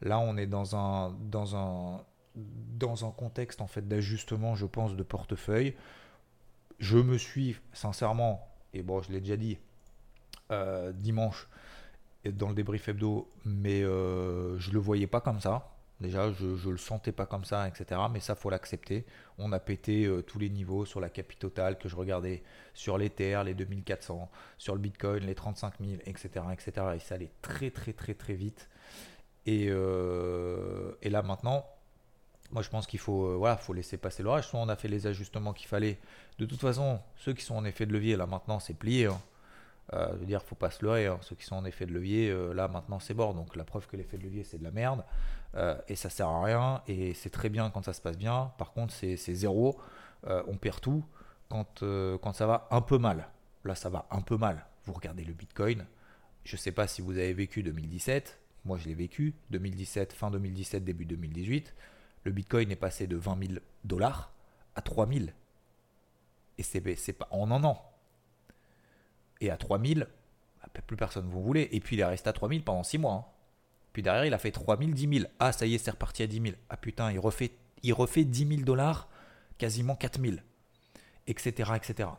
Là, 0.01 0.19
on 0.19 0.37
est 0.37 0.47
dans 0.47 0.75
un, 0.75 1.15
dans 1.29 1.55
un, 1.55 2.01
dans 2.35 3.05
un 3.05 3.11
contexte 3.11 3.61
en 3.61 3.67
fait 3.67 3.87
d'ajustement, 3.87 4.55
je 4.55 4.65
pense, 4.65 4.95
de 4.95 5.03
portefeuille. 5.03 5.75
Je 6.79 6.97
me 6.97 7.17
suis 7.17 7.57
sincèrement, 7.73 8.47
et 8.73 8.83
bon, 8.83 9.01
je 9.01 9.11
l'ai 9.11 9.19
déjà 9.19 9.37
dit 9.37 9.57
euh, 10.51 10.91
dimanche 10.93 11.47
dans 12.25 12.49
le 12.49 12.55
débrief 12.55 12.87
hebdo, 12.89 13.31
mais 13.45 13.83
euh, 13.83 14.57
je 14.59 14.71
le 14.71 14.79
voyais 14.79 15.07
pas 15.07 15.21
comme 15.21 15.39
ça. 15.39 15.76
Déjà, 15.99 16.31
je 16.31 16.45
ne 16.45 16.71
le 16.71 16.77
sentais 16.77 17.11
pas 17.11 17.25
comme 17.25 17.43
ça, 17.43 17.67
etc. 17.67 17.99
Mais 18.11 18.19
ça, 18.19 18.35
faut 18.35 18.51
l'accepter. 18.51 19.05
On 19.39 19.51
a 19.51 19.59
pété 19.59 20.05
euh, 20.05 20.21
tous 20.21 20.37
les 20.37 20.49
niveaux 20.49 20.85
sur 20.85 20.99
la 20.99 21.09
capi 21.09 21.37
totale 21.37 21.79
que 21.79 21.89
je 21.89 21.95
regardais, 21.95 22.43
sur 22.75 22.99
l'Ether, 22.99 23.41
les 23.45 23.55
2400, 23.55 24.29
sur 24.59 24.75
le 24.75 24.79
Bitcoin, 24.79 25.25
les 25.25 25.33
35 25.33 25.73
000, 25.79 25.93
etc., 26.05 26.45
etc. 26.53 26.71
Et 26.95 26.99
ça 26.99 27.15
allait 27.15 27.31
très, 27.41 27.71
très, 27.71 27.93
très, 27.93 28.13
très 28.13 28.35
vite. 28.35 28.69
Et, 29.47 29.67
euh, 29.69 30.91
là, 31.01 31.23
maintenant, 31.23 31.65
moi, 32.51 32.61
je 32.61 32.69
pense 32.69 32.85
qu'il 32.85 32.99
faut, 32.99 33.31
euh, 33.31 33.35
voilà, 33.35 33.57
faut 33.57 33.73
laisser 33.73 33.97
passer 33.97 34.21
l'orage. 34.21 34.47
Soit 34.47 34.59
on 34.59 34.69
a 34.69 34.75
fait 34.75 34.87
les 34.89 35.07
ajustements 35.07 35.53
qu'il 35.53 35.67
fallait. 35.67 35.97
De 36.37 36.45
toute 36.45 36.61
façon, 36.61 36.99
ceux 37.15 37.33
qui 37.33 37.43
sont 37.43 37.55
en 37.55 37.65
effet 37.65 37.87
de 37.87 37.93
levier, 37.93 38.15
là, 38.15 38.27
maintenant, 38.27 38.59
c'est 38.59 38.75
plié. 38.75 39.07
Hein. 39.07 39.19
Euh, 39.93 40.09
je 40.13 40.17
veux 40.17 40.25
dire, 40.25 40.41
faut 40.43 40.55
pas 40.55 40.69
se 40.69 40.83
leurrer. 40.83 41.07
Hein. 41.07 41.17
Ceux 41.21 41.35
qui 41.35 41.45
sont 41.45 41.55
en 41.55 41.65
effet 41.65 41.85
de 41.85 41.93
levier, 41.93 42.29
euh, 42.29 42.53
là 42.53 42.67
maintenant 42.67 42.99
c'est 42.99 43.13
mort. 43.13 43.33
Donc 43.33 43.55
la 43.55 43.63
preuve 43.63 43.87
que 43.87 43.95
l'effet 43.95 44.17
de 44.17 44.23
levier 44.23 44.43
c'est 44.43 44.57
de 44.57 44.63
la 44.63 44.71
merde 44.71 45.05
euh, 45.55 45.77
et 45.87 45.95
ça 45.95 46.09
sert 46.09 46.27
à 46.27 46.43
rien. 46.43 46.81
Et 46.87 47.13
c'est 47.13 47.29
très 47.29 47.49
bien 47.49 47.69
quand 47.69 47.83
ça 47.83 47.93
se 47.93 48.01
passe 48.01 48.17
bien. 48.17 48.51
Par 48.57 48.73
contre, 48.73 48.93
c'est 48.93 49.15
zéro. 49.15 49.79
on 50.25 50.57
perd 50.57 50.81
tout 50.81 51.05
quand, 51.49 51.83
quand 52.21 52.33
ça 52.33 52.47
va 52.47 52.67
un 52.71 52.81
peu 52.81 52.97
mal. 52.97 53.29
Là, 53.63 53.75
ça 53.75 53.89
va 53.89 54.07
un 54.11 54.21
peu 54.21 54.37
mal. 54.37 54.65
Vous 54.85 54.93
regardez 54.93 55.23
le 55.23 55.33
Bitcoin. 55.33 55.85
Je 56.43 56.55
sais 56.55 56.71
pas 56.71 56.87
si 56.87 57.01
vous 57.01 57.11
avez 57.11 57.33
vécu 57.33 57.63
2017. 57.63 58.39
Moi, 58.65 58.77
je 58.77 58.87
l'ai 58.87 58.93
vécu. 58.93 59.35
2017, 59.51 60.13
fin 60.13 60.31
2017, 60.31 60.83
début 60.83 61.05
2018. 61.05 61.73
Le 62.23 62.31
Bitcoin 62.31 62.71
est 62.71 62.77
passé 62.77 63.07
de 63.07 63.15
20 63.15 63.47
000 63.47 63.59
dollars 63.83 64.31
à 64.75 64.81
3 64.81 65.07
000. 65.07 65.25
Et 66.57 66.63
c'est 66.63 67.13
pas 67.13 67.27
en 67.31 67.51
un 67.51 67.63
an 67.63 67.81
et 69.41 69.49
à 69.51 69.57
3000, 69.57 70.07
bah, 70.77 70.81
plus 70.85 70.97
personne 70.97 71.25
ne 71.25 71.31
vous 71.31 71.41
voulait. 71.41 71.69
Et 71.71 71.79
puis 71.79 71.95
il 71.95 71.99
est 71.99 72.05
resté 72.05 72.29
à 72.29 72.33
3000 72.33 72.63
pendant 72.63 72.83
6 72.83 72.97
mois. 72.97 73.13
Hein. 73.13 73.25
Puis 73.93 74.03
derrière, 74.03 74.25
il 74.25 74.33
a 74.33 74.37
fait 74.37 74.51
3000, 74.51 74.93
10 74.93 75.19
000. 75.19 75.29
Ah, 75.39 75.51
ça 75.51 75.65
y 75.65 75.75
est, 75.75 75.77
c'est 75.77 75.91
reparti 75.91 76.23
à 76.23 76.27
10 76.27 76.41
000. 76.41 76.55
Ah 76.69 76.77
putain, 76.77 77.11
il 77.11 77.19
refait, 77.19 77.51
il 77.83 77.93
refait 77.93 78.23
10 78.23 78.47
000 78.47 78.61
dollars, 78.61 79.09
quasiment 79.57 79.95
4000, 79.95 80.43
etc. 81.27 81.71
etc. 81.75 82.09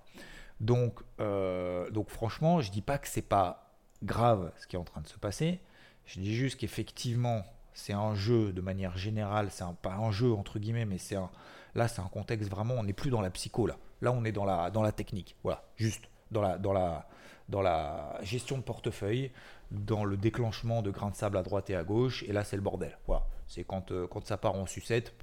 Donc, 0.61 1.01
euh, 1.21 1.89
donc 1.91 2.11
franchement, 2.11 2.61
je 2.61 2.71
dis 2.71 2.83
pas 2.83 2.99
que 2.99 3.07
c'est 3.07 3.23
pas 3.23 3.77
grave 4.03 4.53
ce 4.59 4.67
qui 4.67 4.77
est 4.77 4.79
en 4.79 4.85
train 4.85 5.01
de 5.01 5.09
se 5.09 5.19
passer. 5.19 5.61
Je 6.05 6.21
dis 6.21 6.35
juste 6.35 6.59
qu'effectivement, 6.59 7.45
c'est 7.75 7.93
un 7.93 8.15
jeu 8.15 8.53
de 8.53 8.61
manière 8.61 8.97
générale. 8.97 9.49
C'est 9.51 9.65
pas 9.83 9.95
un 9.95 10.11
jeu 10.11 10.33
entre 10.33 10.59
guillemets, 10.59 10.87
mais 10.87 10.99
c'est 10.99 11.17
un, 11.17 11.31
là, 11.75 11.87
c'est 11.87 12.01
un 12.01 12.09
contexte 12.09 12.51
vraiment. 12.51 12.75
On 12.75 12.83
n'est 12.83 12.93
plus 12.93 13.11
dans 13.11 13.21
la 13.21 13.31
psycho 13.31 13.67
là. 13.67 13.77
Là, 14.01 14.13
on 14.13 14.25
est 14.25 14.33
dans 14.33 14.45
la, 14.45 14.71
dans 14.71 14.83
la 14.83 14.93
technique. 14.93 15.37
Voilà, 15.43 15.65
juste 15.77 16.09
dans 16.31 16.43
la, 16.43 18.19
gestion 18.23 18.59
de 18.59 18.63
portefeuille, 18.63 19.31
dans 19.71 20.05
le 20.05 20.17
déclenchement 20.17 20.83
de 20.83 20.91
grains 20.91 21.11
de 21.11 21.17
sable 21.17 21.37
à 21.37 21.43
droite 21.43 21.71
et 21.71 21.77
à 21.77 21.85
gauche. 21.85 22.23
Et 22.25 22.33
là, 22.33 22.45
c'est 22.45 22.57
le 22.57 22.63
bordel. 22.63 22.99
C'est 23.47 23.65
quand, 23.65 23.93
euh, 23.93 24.07
quand 24.07 24.27
ça 24.27 24.37
part 24.37 24.55
en 24.55 24.67
sucette, 24.67 25.15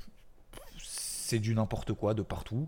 c'est 0.79 1.39
du 1.39 1.55
n'importe 1.55 1.93
quoi 1.93 2.13
de 2.13 2.21
partout. 2.21 2.67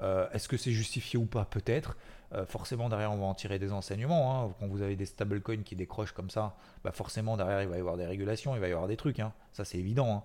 Euh, 0.00 0.28
est-ce 0.32 0.48
que 0.48 0.56
c'est 0.56 0.72
justifié 0.72 1.18
ou 1.18 1.26
pas? 1.26 1.44
Peut-être. 1.44 1.96
Euh, 2.32 2.46
forcément, 2.46 2.88
derrière, 2.88 3.12
on 3.12 3.18
va 3.18 3.26
en 3.26 3.34
tirer 3.34 3.58
des 3.58 3.72
enseignements. 3.72 4.44
Hein. 4.44 4.54
Quand 4.58 4.66
vous 4.66 4.82
avez 4.82 4.96
des 4.96 5.06
stablecoins 5.06 5.62
qui 5.62 5.76
décrochent 5.76 6.12
comme 6.12 6.30
ça, 6.30 6.56
bah 6.82 6.90
forcément, 6.90 7.36
derrière, 7.36 7.62
il 7.62 7.68
va 7.68 7.76
y 7.76 7.80
avoir 7.80 7.96
des 7.96 8.06
régulations, 8.06 8.56
il 8.56 8.60
va 8.60 8.68
y 8.68 8.72
avoir 8.72 8.88
des 8.88 8.96
trucs. 8.96 9.20
Hein. 9.20 9.32
Ça, 9.52 9.64
c'est 9.64 9.78
évident. 9.78 10.24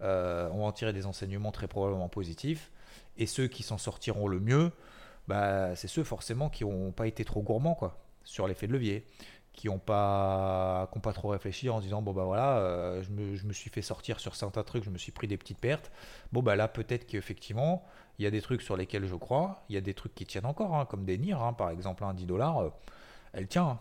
Hein. 0.00 0.48
on 0.52 0.58
va 0.58 0.64
en 0.64 0.72
tirer 0.72 0.92
des 0.92 1.06
enseignements 1.06 1.52
très 1.52 1.68
probablement 1.68 2.08
positifs. 2.08 2.70
Et 3.18 3.26
ceux 3.26 3.48
qui 3.48 3.62
s'en 3.62 3.76
sortiront 3.76 4.28
le 4.28 4.40
mieux, 4.40 4.72
bah, 5.28 5.74
c'est 5.76 5.88
ceux 5.88 6.04
forcément 6.04 6.50
qui 6.50 6.64
n'ont 6.64 6.92
pas 6.92 7.06
été 7.06 7.24
trop 7.24 7.42
gourmands 7.42 7.74
quoi, 7.74 7.98
sur 8.24 8.48
l'effet 8.48 8.66
de 8.66 8.72
levier, 8.72 9.06
qui 9.52 9.68
n'ont 9.68 9.78
pas, 9.78 10.90
pas 11.02 11.12
trop 11.12 11.28
réfléchi 11.28 11.68
en 11.68 11.80
disant 11.80 12.02
bon 12.02 12.12
bah 12.12 12.24
voilà, 12.24 12.58
euh, 12.58 13.02
je, 13.02 13.10
me, 13.10 13.52
suis 13.52 13.70
fait 13.70 13.82
sortir 13.82 14.18
sur 14.18 14.34
certains 14.34 14.62
trucs, 14.62 14.84
je 14.84 14.90
me 14.90 14.98
suis 14.98 15.12
pris 15.12 15.28
des 15.28 15.36
petites 15.36 15.60
pertes. 15.60 15.90
Bon 16.32 16.42
bah 16.42 16.56
là 16.56 16.68
peut-être 16.68 17.06
qu'effectivement 17.06 17.84
il 18.18 18.24
y 18.24 18.26
a 18.26 18.30
des 18.30 18.40
trucs 18.40 18.62
sur 18.62 18.76
lesquels 18.76 19.06
je 19.06 19.14
crois, 19.14 19.64
il 19.68 19.74
y 19.74 19.78
a 19.78 19.80
des 19.80 19.94
trucs 19.94 20.14
qui 20.14 20.26
tiennent 20.26 20.46
encore, 20.46 20.74
hein, 20.74 20.86
comme 20.86 21.04
des 21.04 21.18
NIR 21.18 21.42
hein, 21.42 21.52
par 21.52 21.70
exemple, 21.70 22.04
un 22.04 22.14
10 22.14 22.26
dollars, 22.26 22.58
euh, 22.62 22.70
elle 23.32 23.48
tient. 23.48 23.68
Hein. 23.68 23.80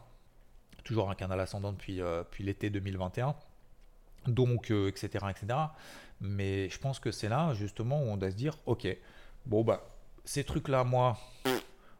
Toujours 0.83 1.11
un 1.11 1.15
canal 1.15 1.39
ascendant 1.39 1.71
depuis, 1.73 2.01
euh, 2.01 2.23
l'été 2.39 2.69
2021 2.69 3.35
donc 4.27 4.69
etc 4.69 5.25
etc 5.31 5.59
mais 6.19 6.69
je 6.69 6.77
pense 6.77 6.99
que 6.99 7.09
c'est 7.09 7.27
là 7.27 7.55
justement 7.55 8.03
où 8.03 8.05
on 8.05 8.17
doit 8.17 8.29
se 8.29 8.35
dire 8.35 8.55
ok 8.67 8.87
bon 9.47 9.63
bah 9.63 9.81
ces 10.31 10.45
trucs-là, 10.45 10.85
moi, 10.85 11.19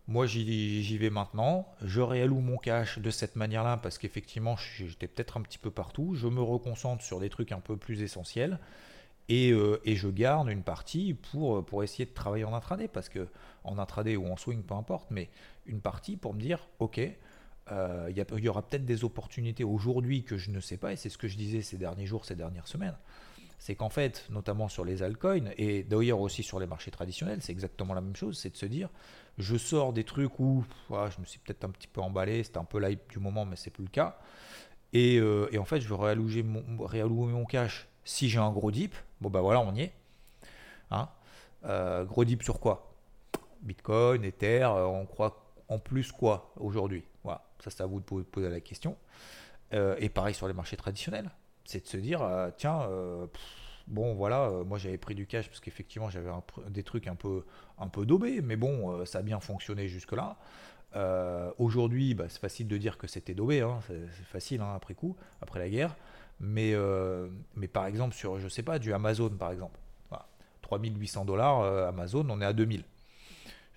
moi 0.07 0.25
j'y 0.25 0.97
vais 0.97 1.09
maintenant. 1.09 1.67
Je 1.81 1.99
réalloue 1.99 2.39
mon 2.39 2.55
cash 2.55 2.97
de 2.97 3.11
cette 3.11 3.35
manière-là 3.35 3.75
parce 3.75 3.97
qu'effectivement, 3.97 4.55
j'étais 4.77 5.07
peut-être 5.07 5.35
un 5.35 5.41
petit 5.41 5.57
peu 5.57 5.69
partout. 5.69 6.15
Je 6.15 6.27
me 6.27 6.41
reconcentre 6.41 7.03
sur 7.03 7.19
des 7.19 7.29
trucs 7.29 7.51
un 7.51 7.59
peu 7.59 7.75
plus 7.75 8.01
essentiels. 8.01 8.57
Et, 9.27 9.51
euh, 9.51 9.81
je 9.85 10.07
garde 10.07 10.49
une 10.49 10.63
partie 10.63 11.13
pour, 11.13 11.65
pour 11.65 11.83
essayer 11.83 12.05
de 12.05 12.13
travailler 12.13 12.45
en 12.45 12.53
intraday, 12.53 12.87
parce 12.87 13.09
que 13.09 13.27
en 13.65 13.77
intraday 13.77 14.15
ou 14.15 14.25
en 14.31 14.37
swing, 14.37 14.63
peu 14.63 14.75
importe, 14.75 15.11
mais 15.11 15.29
une 15.65 15.81
partie 15.81 16.15
pour 16.15 16.33
me 16.33 16.39
dire, 16.39 16.69
ok, 16.79 17.01
euh, 17.71 18.09
il 18.09 18.43
y, 18.43 18.49
aura 18.49 18.61
peut-être 18.61 18.85
des 18.85 19.03
opportunités 19.03 19.65
aujourd'hui 19.65 20.23
que 20.23 20.37
je 20.37 20.51
ne 20.51 20.61
sais 20.61 20.77
pas, 20.77 20.93
et 20.93 20.95
c'est 20.95 21.09
ce 21.09 21.17
que 21.17 21.27
je 21.27 21.35
disais 21.35 21.61
ces 21.61 21.77
derniers 21.77 22.05
jours, 22.05 22.23
ces 22.23 22.35
dernières 22.35 22.67
semaines 22.67 22.95
c'est 23.61 23.75
qu'en 23.75 23.89
fait, 23.89 24.25
notamment 24.31 24.69
sur 24.69 24.83
les 24.83 25.03
altcoins, 25.03 25.51
et 25.55 25.83
d'ailleurs 25.83 26.19
aussi 26.19 26.41
sur 26.41 26.59
les 26.59 26.65
marchés 26.65 26.89
traditionnels, 26.89 27.43
c'est 27.43 27.51
exactement 27.51 27.93
la 27.93 28.01
même 28.01 28.15
chose, 28.15 28.39
c'est 28.39 28.49
de 28.49 28.57
se 28.57 28.65
dire, 28.65 28.89
je 29.37 29.55
sors 29.55 29.93
des 29.93 30.03
trucs 30.03 30.39
où 30.39 30.65
je 30.89 31.21
me 31.21 31.25
suis 31.25 31.37
peut-être 31.37 31.63
un 31.63 31.69
petit 31.69 31.87
peu 31.87 32.01
emballé, 32.01 32.43
c'était 32.43 32.57
un 32.57 32.63
peu 32.63 32.79
l'hype 32.79 33.07
du 33.11 33.19
moment, 33.19 33.45
mais 33.45 33.55
c'est 33.55 33.69
plus 33.69 33.83
le 33.83 33.91
cas. 33.91 34.17
Et, 34.93 35.19
euh, 35.19 35.47
en 35.59 35.65
fait, 35.65 35.79
je 35.79 35.87
veux 35.87 35.93
réallouer 35.93 36.41
mon, 36.41 37.45
cash 37.45 37.87
si 38.03 38.29
j'ai 38.29 38.39
un 38.39 38.49
gros 38.49 38.71
dip. 38.71 38.95
Bon, 39.21 39.29
bah 39.29 39.41
voilà, 39.41 39.59
on 39.59 39.75
y 39.75 39.81
est. 39.81 39.93
Hein 40.89 41.07
euh, 41.65 42.03
gros 42.03 42.25
dip 42.25 42.41
sur 42.41 42.59
quoi? 42.59 42.95
Bitcoin, 43.61 44.23
Ether, 44.23 44.63
euh, 44.63 44.87
on 44.87 45.05
croit 45.05 45.53
en 45.67 45.77
plus 45.77 46.11
quoi 46.11 46.51
aujourd'hui? 46.59 47.03
Voilà, 47.23 47.45
ça 47.63 47.69
c'est 47.69 47.83
à 47.83 47.85
vous 47.85 47.99
de 47.99 48.23
poser 48.23 48.49
la 48.49 48.59
question. 48.59 48.97
et 49.71 50.09
pareil 50.09 50.33
sur 50.33 50.47
les 50.47 50.53
marchés 50.55 50.77
traditionnels 50.77 51.29
c'est 51.71 51.83
de 51.83 51.87
se 51.87 51.97
dire, 51.97 52.21
euh, 52.21 52.49
tiens, 52.55 52.81
euh, 52.83 53.25
bon 53.87 54.13
voilà, 54.13 54.49
euh, 54.49 54.63
moi 54.63 54.77
j'avais 54.77 54.97
pris 54.97 55.15
du 55.15 55.25
cash 55.25 55.47
parce 55.47 55.59
qu'effectivement 55.59 56.09
j'avais 56.09 56.29
des 56.69 56.83
trucs 56.83 57.07
un 57.07 57.15
peu, 57.15 57.45
un 57.79 57.87
peu 57.87 58.05
daubés, 58.05 58.41
mais 58.41 58.57
bon, 58.57 59.05
ça 59.05 59.19
a 59.19 59.21
bien 59.21 59.39
fonctionné 59.39 59.87
jusque-là. 59.87 60.37
Aujourd'hui, 61.57 62.13
bah, 62.13 62.25
c'est 62.27 62.39
facile 62.39 62.67
de 62.67 62.77
dire 62.77 62.97
que 62.97 63.07
c'était 63.07 63.33
daubé, 63.33 63.61
hein, 63.61 63.79
c'est 63.87 64.25
facile 64.25 64.61
hein, 64.61 64.73
après 64.75 64.93
coup, 64.93 65.15
après 65.41 65.59
la 65.59 65.69
guerre. 65.69 65.95
Mais, 66.39 66.75
par 67.71 67.85
exemple, 67.85 68.15
sur, 68.15 68.39
je 68.39 68.47
sais 68.47 68.63
pas, 68.63 68.79
du 68.79 68.93
Amazon 68.93 69.29
par 69.29 69.51
exemple, 69.51 69.79
3800 70.61 71.25
dollars, 71.25 71.63
Amazon, 71.87 72.25
on 72.29 72.41
est 72.41 72.45
à 72.45 72.53
2000. 72.53 72.83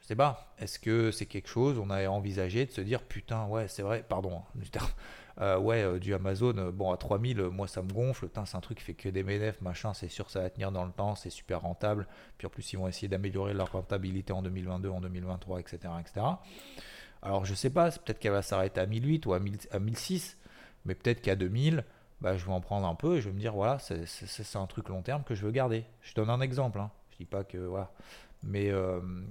Je 0.00 0.06
sais 0.06 0.16
pas, 0.16 0.54
est-ce 0.58 0.78
que 0.78 1.10
c'est 1.10 1.26
quelque 1.26 1.48
chose, 1.48 1.78
on 1.78 1.90
a 1.90 2.06
envisagé 2.08 2.66
de 2.66 2.70
se 2.70 2.80
dire, 2.80 3.02
putain, 3.02 3.46
ouais, 3.46 3.68
c'est 3.68 3.82
vrai, 3.82 4.04
pardon, 4.06 4.38
hein, 4.38 4.60
euh, 5.40 5.58
ouais, 5.58 5.82
euh, 5.82 5.98
du 5.98 6.14
Amazon, 6.14 6.56
euh, 6.58 6.70
bon, 6.70 6.92
à 6.92 6.96
3000, 6.96 7.42
moi 7.44 7.66
ça 7.66 7.82
me 7.82 7.92
gonfle, 7.92 8.28
c'est 8.44 8.56
un 8.56 8.60
truc 8.60 8.78
qui 8.78 8.84
fait 8.84 8.94
que 8.94 9.08
des 9.08 9.24
ménefs, 9.24 9.60
machin, 9.60 9.92
c'est 9.92 10.08
sûr, 10.08 10.30
ça 10.30 10.40
va 10.40 10.50
tenir 10.50 10.70
dans 10.70 10.84
le 10.84 10.92
temps, 10.92 11.16
c'est 11.16 11.30
super 11.30 11.62
rentable. 11.62 12.06
Puis 12.38 12.46
en 12.46 12.50
plus, 12.50 12.72
ils 12.72 12.76
vont 12.76 12.86
essayer 12.86 13.08
d'améliorer 13.08 13.52
leur 13.52 13.72
rentabilité 13.72 14.32
en 14.32 14.42
2022, 14.42 14.88
en 14.90 15.00
2023, 15.00 15.60
etc. 15.60 15.78
etc. 16.00 16.26
Alors 17.22 17.44
je 17.44 17.54
sais 17.54 17.70
pas, 17.70 17.90
peut-être 17.90 18.20
qu'elle 18.20 18.32
va 18.32 18.42
s'arrêter 18.42 18.80
à 18.80 18.86
1008 18.86 19.26
ou 19.26 19.32
à, 19.32 19.40
1006, 19.40 20.38
mais 20.84 20.94
peut-être 20.94 21.20
qu'à 21.20 21.34
2000, 21.34 21.84
bah, 22.20 22.36
je 22.36 22.44
vais 22.44 22.52
en 22.52 22.60
prendre 22.60 22.86
un 22.86 22.94
peu 22.94 23.16
et 23.16 23.20
je 23.20 23.28
vais 23.28 23.34
me 23.34 23.40
dire, 23.40 23.54
voilà, 23.54 23.78
c'est 23.80 24.56
un 24.56 24.66
truc 24.66 24.88
long 24.88 25.02
terme 25.02 25.24
que 25.24 25.34
je 25.34 25.44
veux 25.44 25.52
garder. 25.52 25.84
Je 26.02 26.14
donne 26.14 26.30
un 26.30 26.40
exemple, 26.40 26.78
hein. 26.78 26.90
je 27.10 27.16
dis 27.16 27.24
pas 27.24 27.42
que, 27.42 27.58
voilà, 27.58 27.90
mais, 28.44 28.70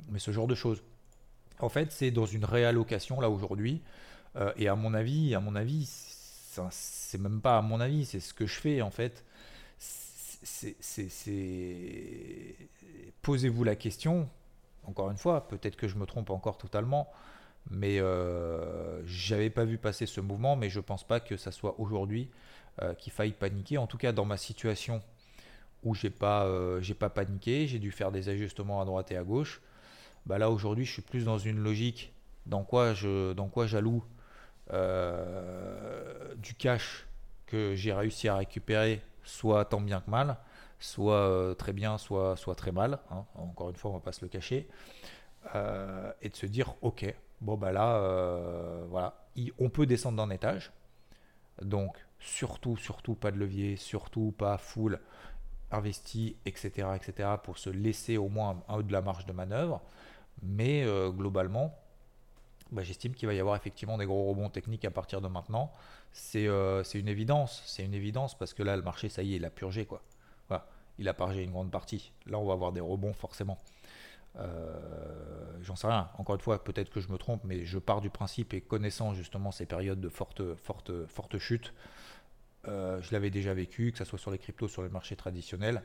mais 0.09 0.19
ce 0.19 0.31
genre 0.31 0.47
de 0.47 0.55
choses. 0.55 0.83
En 1.59 1.69
fait, 1.69 1.91
c'est 1.91 2.11
dans 2.11 2.25
une 2.25 2.43
réallocation 2.43 3.21
là 3.21 3.29
aujourd'hui. 3.29 3.81
Euh, 4.35 4.51
et 4.57 4.67
à 4.67 4.75
mon 4.75 4.93
avis, 4.93 5.35
à 5.35 5.39
mon 5.39 5.55
avis, 5.55 5.85
c'est 6.71 7.17
même 7.17 7.41
pas 7.41 7.57
à 7.57 7.61
mon 7.61 7.79
avis, 7.79 8.05
c'est 8.05 8.19
ce 8.19 8.33
que 8.33 8.45
je 8.45 8.59
fais 8.59 8.81
en 8.81 8.91
fait. 8.91 9.23
Posez-vous 13.21 13.63
la 13.63 13.75
question. 13.75 14.29
Encore 14.85 15.09
une 15.11 15.17
fois, 15.17 15.47
peut-être 15.47 15.77
que 15.77 15.87
je 15.87 15.95
me 15.95 16.05
trompe 16.05 16.29
encore 16.29 16.57
totalement, 16.57 17.09
mais 17.69 17.99
euh, 17.99 19.01
j'avais 19.05 19.49
pas 19.49 19.63
vu 19.63 19.77
passer 19.77 20.05
ce 20.05 20.19
mouvement, 20.19 20.55
mais 20.55 20.69
je 20.69 20.79
pense 20.79 21.05
pas 21.05 21.19
que 21.19 21.37
ça 21.37 21.51
soit 21.51 21.79
aujourd'hui 21.79 22.29
euh, 22.81 22.93
qu'il 22.93 23.13
faille 23.13 23.31
paniquer. 23.31 23.77
En 23.77 23.87
tout 23.87 23.97
cas, 23.97 24.11
dans 24.11 24.25
ma 24.25 24.37
situation 24.37 25.01
où 25.83 25.95
j'ai 25.95 26.09
pas, 26.09 26.45
euh, 26.45 26.81
pas 26.99 27.09
paniqué, 27.09 27.67
j'ai 27.67 27.79
dû 27.79 27.91
faire 27.91 28.11
des 28.11 28.29
ajustements 28.29 28.81
à 28.81 28.85
droite 28.85 29.11
et 29.11 29.17
à 29.17 29.23
gauche. 29.23 29.61
Bah 30.25 30.37
là 30.37 30.49
aujourd'hui, 30.49 30.85
je 30.85 30.91
suis 30.91 31.01
plus 31.01 31.25
dans 31.25 31.37
une 31.37 31.59
logique 31.59 32.13
dans 32.45 32.63
quoi 32.63 32.93
je, 32.93 33.33
dans 33.33 33.47
quoi 33.47 33.67
j'alloue 33.67 34.03
euh, 34.71 36.35
du 36.35 36.53
cash 36.55 37.05
que 37.47 37.75
j'ai 37.75 37.93
réussi 37.93 38.27
à 38.27 38.35
récupérer, 38.37 39.01
soit 39.23 39.65
tant 39.65 39.81
bien 39.81 40.01
que 40.01 40.09
mal, 40.09 40.37
soit 40.79 41.15
euh, 41.15 41.53
très 41.53 41.73
bien, 41.73 41.97
soit, 41.97 42.35
soit 42.37 42.55
très 42.55 42.71
mal. 42.71 42.99
hein. 43.11 43.25
Encore 43.35 43.69
une 43.69 43.75
fois, 43.75 43.91
on 43.91 43.95
va 43.95 43.99
pas 43.99 44.11
se 44.11 44.21
le 44.23 44.29
cacher. 44.29 44.67
Euh, 45.55 46.11
et 46.21 46.29
de 46.29 46.35
se 46.35 46.45
dire, 46.45 46.75
ok, 46.81 47.13
bon 47.41 47.57
bah 47.57 47.71
là, 47.71 47.99
voilà, 48.89 49.15
il- 49.35 49.51
on 49.59 49.69
peut 49.69 49.85
descendre 49.85 50.17
d'un 50.17 50.29
étage. 50.33 50.71
Donc, 51.61 51.97
surtout, 52.19 52.77
surtout 52.77 53.15
pas 53.15 53.31
de 53.31 53.37
levier, 53.37 53.75
surtout 53.77 54.33
pas 54.37 54.57
full 54.57 54.99
investi, 55.71 56.37
etc., 56.45 56.95
etc., 56.95 57.39
pour 57.43 57.57
se 57.57 57.69
laisser 57.69 58.17
au 58.17 58.29
moins 58.29 58.61
un, 58.69 58.75
un 58.75 58.81
de 58.81 58.91
la 58.93 59.01
marge 59.01 59.25
de 59.25 59.33
manœuvre. 59.33 59.81
Mais 60.43 60.85
globalement, 61.11 61.75
bah, 62.73 62.83
j'estime 62.83 63.13
qu'il 63.13 63.27
va 63.27 63.33
y 63.33 63.39
avoir 63.39 63.55
effectivement 63.55 63.97
des 63.97 64.05
gros 64.05 64.27
rebonds 64.29 64.49
techniques 64.49 64.85
à 64.85 64.91
partir 64.91 65.21
de 65.21 65.27
maintenant. 65.27 65.71
C'est 66.11 66.47
euh, 66.47 66.83
c'est 66.83 66.99
une 66.99 67.07
évidence, 67.07 67.63
c'est 67.65 67.83
une 67.83 67.93
évidence 67.93 68.37
parce 68.37 68.53
que 68.53 68.63
là, 68.63 68.75
le 68.75 68.81
marché, 68.81 69.09
ça 69.09 69.23
y 69.23 69.33
est, 69.33 69.37
il 69.37 69.45
a 69.45 69.49
purgé 69.49 69.85
quoi. 69.85 70.01
Il 70.99 71.09
a 71.09 71.15
purgé 71.15 71.41
une 71.41 71.49
grande 71.49 71.71
partie. 71.71 72.11
Là, 72.27 72.37
on 72.37 72.45
va 72.45 72.53
avoir 72.53 72.71
des 72.71 72.79
rebonds 72.79 73.13
forcément. 73.13 73.57
Euh, 74.37 74.79
J'en 75.63 75.75
sais 75.75 75.87
rien. 75.87 76.07
Encore 76.19 76.35
une 76.35 76.41
fois, 76.41 76.63
peut-être 76.63 76.91
que 76.91 77.01
je 77.01 77.11
me 77.11 77.17
trompe, 77.17 77.41
mais 77.45 77.65
je 77.65 77.79
pars 77.79 77.99
du 77.99 78.11
principe 78.11 78.53
et 78.53 78.61
connaissant 78.61 79.15
justement 79.15 79.49
ces 79.49 79.65
périodes 79.65 79.99
de 79.99 80.07
forte, 80.09 80.43
chute, 81.39 81.73
euh, 82.67 83.01
je 83.01 83.11
l'avais 83.11 83.31
déjà 83.31 83.55
vécu, 83.55 83.91
que 83.91 83.97
ce 83.97 84.05
soit 84.05 84.19
sur 84.19 84.29
les 84.29 84.37
cryptos, 84.37 84.67
sur 84.67 84.83
les 84.83 84.89
marchés 84.89 85.15
traditionnels. 85.15 85.81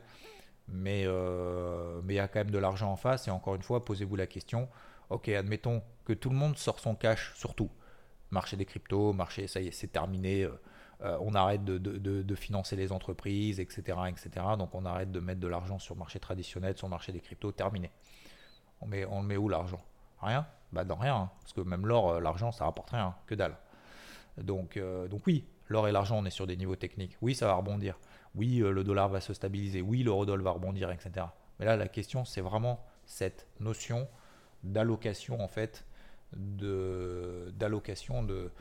Mais 0.67 1.05
il 1.05 2.13
y 2.13 2.19
a 2.19 2.27
quand 2.27 2.41
même 2.41 2.51
de 2.51 2.59
l'argent 2.59 2.91
en 2.91 2.97
face. 2.97 3.27
Et 3.27 3.31
encore 3.31 3.55
une 3.55 3.63
fois, 3.63 3.83
posez-vous 3.83 4.15
la 4.15 4.27
question. 4.27 4.69
Ok, 5.09 5.29
admettons 5.29 5.81
que 6.05 6.13
tout 6.13 6.29
le 6.29 6.35
monde 6.35 6.57
sort 6.57 6.79
son 6.79 6.95
cash, 6.95 7.33
surtout. 7.35 7.69
Marché 8.31 8.57
des 8.57 8.65
cryptos, 8.65 9.11
marché, 9.13 9.47
ça 9.47 9.59
y 9.59 9.67
est, 9.67 9.71
c'est 9.71 9.87
terminé. 9.87 10.43
euh, 10.43 10.51
euh, 11.01 11.17
on 11.21 11.33
arrête 11.33 11.63
de, 11.63 12.35
financer 12.35 12.75
les 12.75 12.91
entreprises, 12.91 13.59
etc., 13.59 13.97
etc. 14.09 14.45
Donc 14.57 14.75
on 14.75 14.85
arrête 14.85 15.11
de 15.11 15.19
mettre 15.21 15.39
de 15.39 15.47
l'argent 15.47 15.79
sur 15.79 15.95
le 15.95 15.99
marché 15.99 16.19
traditionnel, 16.19 16.77
sur 16.77 16.87
le 16.87 16.91
marché 16.91 17.11
des 17.11 17.21
cryptos, 17.21 17.53
terminé. 17.53 17.89
On, 18.81 18.87
met, 18.87 19.05
met 19.23 19.37
où 19.37 19.47
l'argent? 19.49 19.81
Rien? 20.21 20.45
Bah 20.73 20.83
dans 20.83 20.97
rien. 20.97 21.15
hein. 21.15 21.31
Parce 21.41 21.53
que 21.53 21.61
même 21.61 21.87
l'or, 21.87 22.11
euh, 22.11 22.19
l'argent, 22.19 22.51
ça 22.51 22.65
rapporte 22.65 22.89
rien, 22.91 23.15
que 23.27 23.35
dalle. 23.35 23.55
Donc, 24.37 24.79
donc 25.09 25.27
oui, 25.27 25.45
l'or 25.67 25.87
et 25.89 25.91
l'argent, 25.91 26.17
on 26.17 26.23
est 26.23 26.29
sur 26.29 26.47
des 26.47 26.55
niveaux 26.55 26.77
techniques. 26.77 27.17
Oui, 27.21 27.35
ça 27.35 27.47
va 27.47 27.55
rebondir. 27.55 27.97
Oui, 28.35 28.59
le 28.59 28.83
dollar 28.85 29.09
va 29.09 29.19
se 29.19 29.33
stabiliser. 29.33 29.81
Oui, 29.81 30.01
l'eurodoll 30.03 30.41
va 30.41 30.51
rebondir, 30.51 30.91
etc. 30.91 31.25
Mais 31.59 31.65
là, 31.65 31.75
la 31.75 31.89
question, 31.89 32.23
c'est 32.23 32.39
vraiment 32.39 32.85
cette 33.05 33.47
notion 33.59 34.07
d'allocation, 34.63 35.41
en 35.41 35.47
fait, 35.47 35.85
de 36.35 37.51
d'allocation 37.55 38.23
de... 38.23 38.51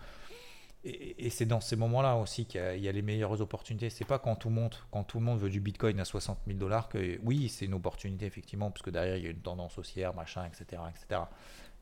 Et, 0.85 1.29
c'est 1.31 1.45
dans 1.45 1.61
ces 1.61 1.75
moments-là 1.75 2.17
aussi 2.17 2.47
qu'il 2.47 2.61
y, 2.61 2.89
a- 2.89 2.93
les 2.93 3.03
meilleures 3.03 3.41
opportunités. 3.41 3.91
C'est 3.91 4.05
pas 4.05 4.19
quand 4.21 4.37
tout 4.37 4.53
quand 4.93 5.03
tout 5.05 5.19
le 5.19 5.25
monde 5.25 5.41
veut 5.41 5.51
du 5.51 5.61
Bitcoin 5.61 5.99
à 5.99 6.05
60 6.05 6.39
000 6.47 6.59
dollars 6.59 6.89
que 6.89 7.19
oui, 7.25 7.49
c'est 7.49 7.65
une 7.65 7.75
opportunité 7.75 8.27
effectivement, 8.27 8.71
parce 8.71 8.83
que 8.83 8.91
derrière 8.91 9.17
il 9.17 9.25
y 9.25 9.27
a 9.27 9.31
une 9.31 9.41
tendance 9.41 9.77
haussière, 9.77 10.15
machin, 10.15 10.47
etc., 10.47 10.81
etc. 10.89 11.23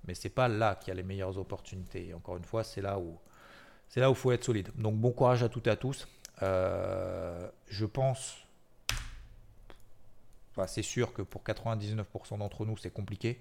Mais 0.06 0.14
c'est 0.14 0.30
pas 0.30 0.48
là 0.48 0.76
qu'il 0.76 0.88
y 0.88 0.90
a 0.92 0.94
les 0.94 1.02
meilleures 1.02 1.36
opportunités. 1.38 2.08
Et 2.08 2.14
encore 2.14 2.38
une 2.38 2.44
fois, 2.44 2.64
c'est 2.64 2.80
là 2.80 2.98
où 2.98 3.18
c'est 3.88 4.00
là 4.00 4.10
où 4.10 4.14
faut 4.14 4.32
être 4.32 4.44
solide. 4.44 4.70
Donc 4.76 4.96
bon 4.96 5.12
courage 5.12 5.42
à 5.42 5.48
toutes 5.48 5.66
et 5.66 5.70
à 5.70 5.76
tous. 5.76 6.08
Euh, 6.42 7.48
je 7.68 7.86
pense, 7.86 8.36
c'est 10.66 10.82
sûr 10.82 11.12
que 11.12 11.22
pour 11.22 11.42
99% 11.42 12.38
d'entre 12.38 12.64
nous, 12.64 12.76
c'est 12.76 12.90
compliqué. 12.90 13.40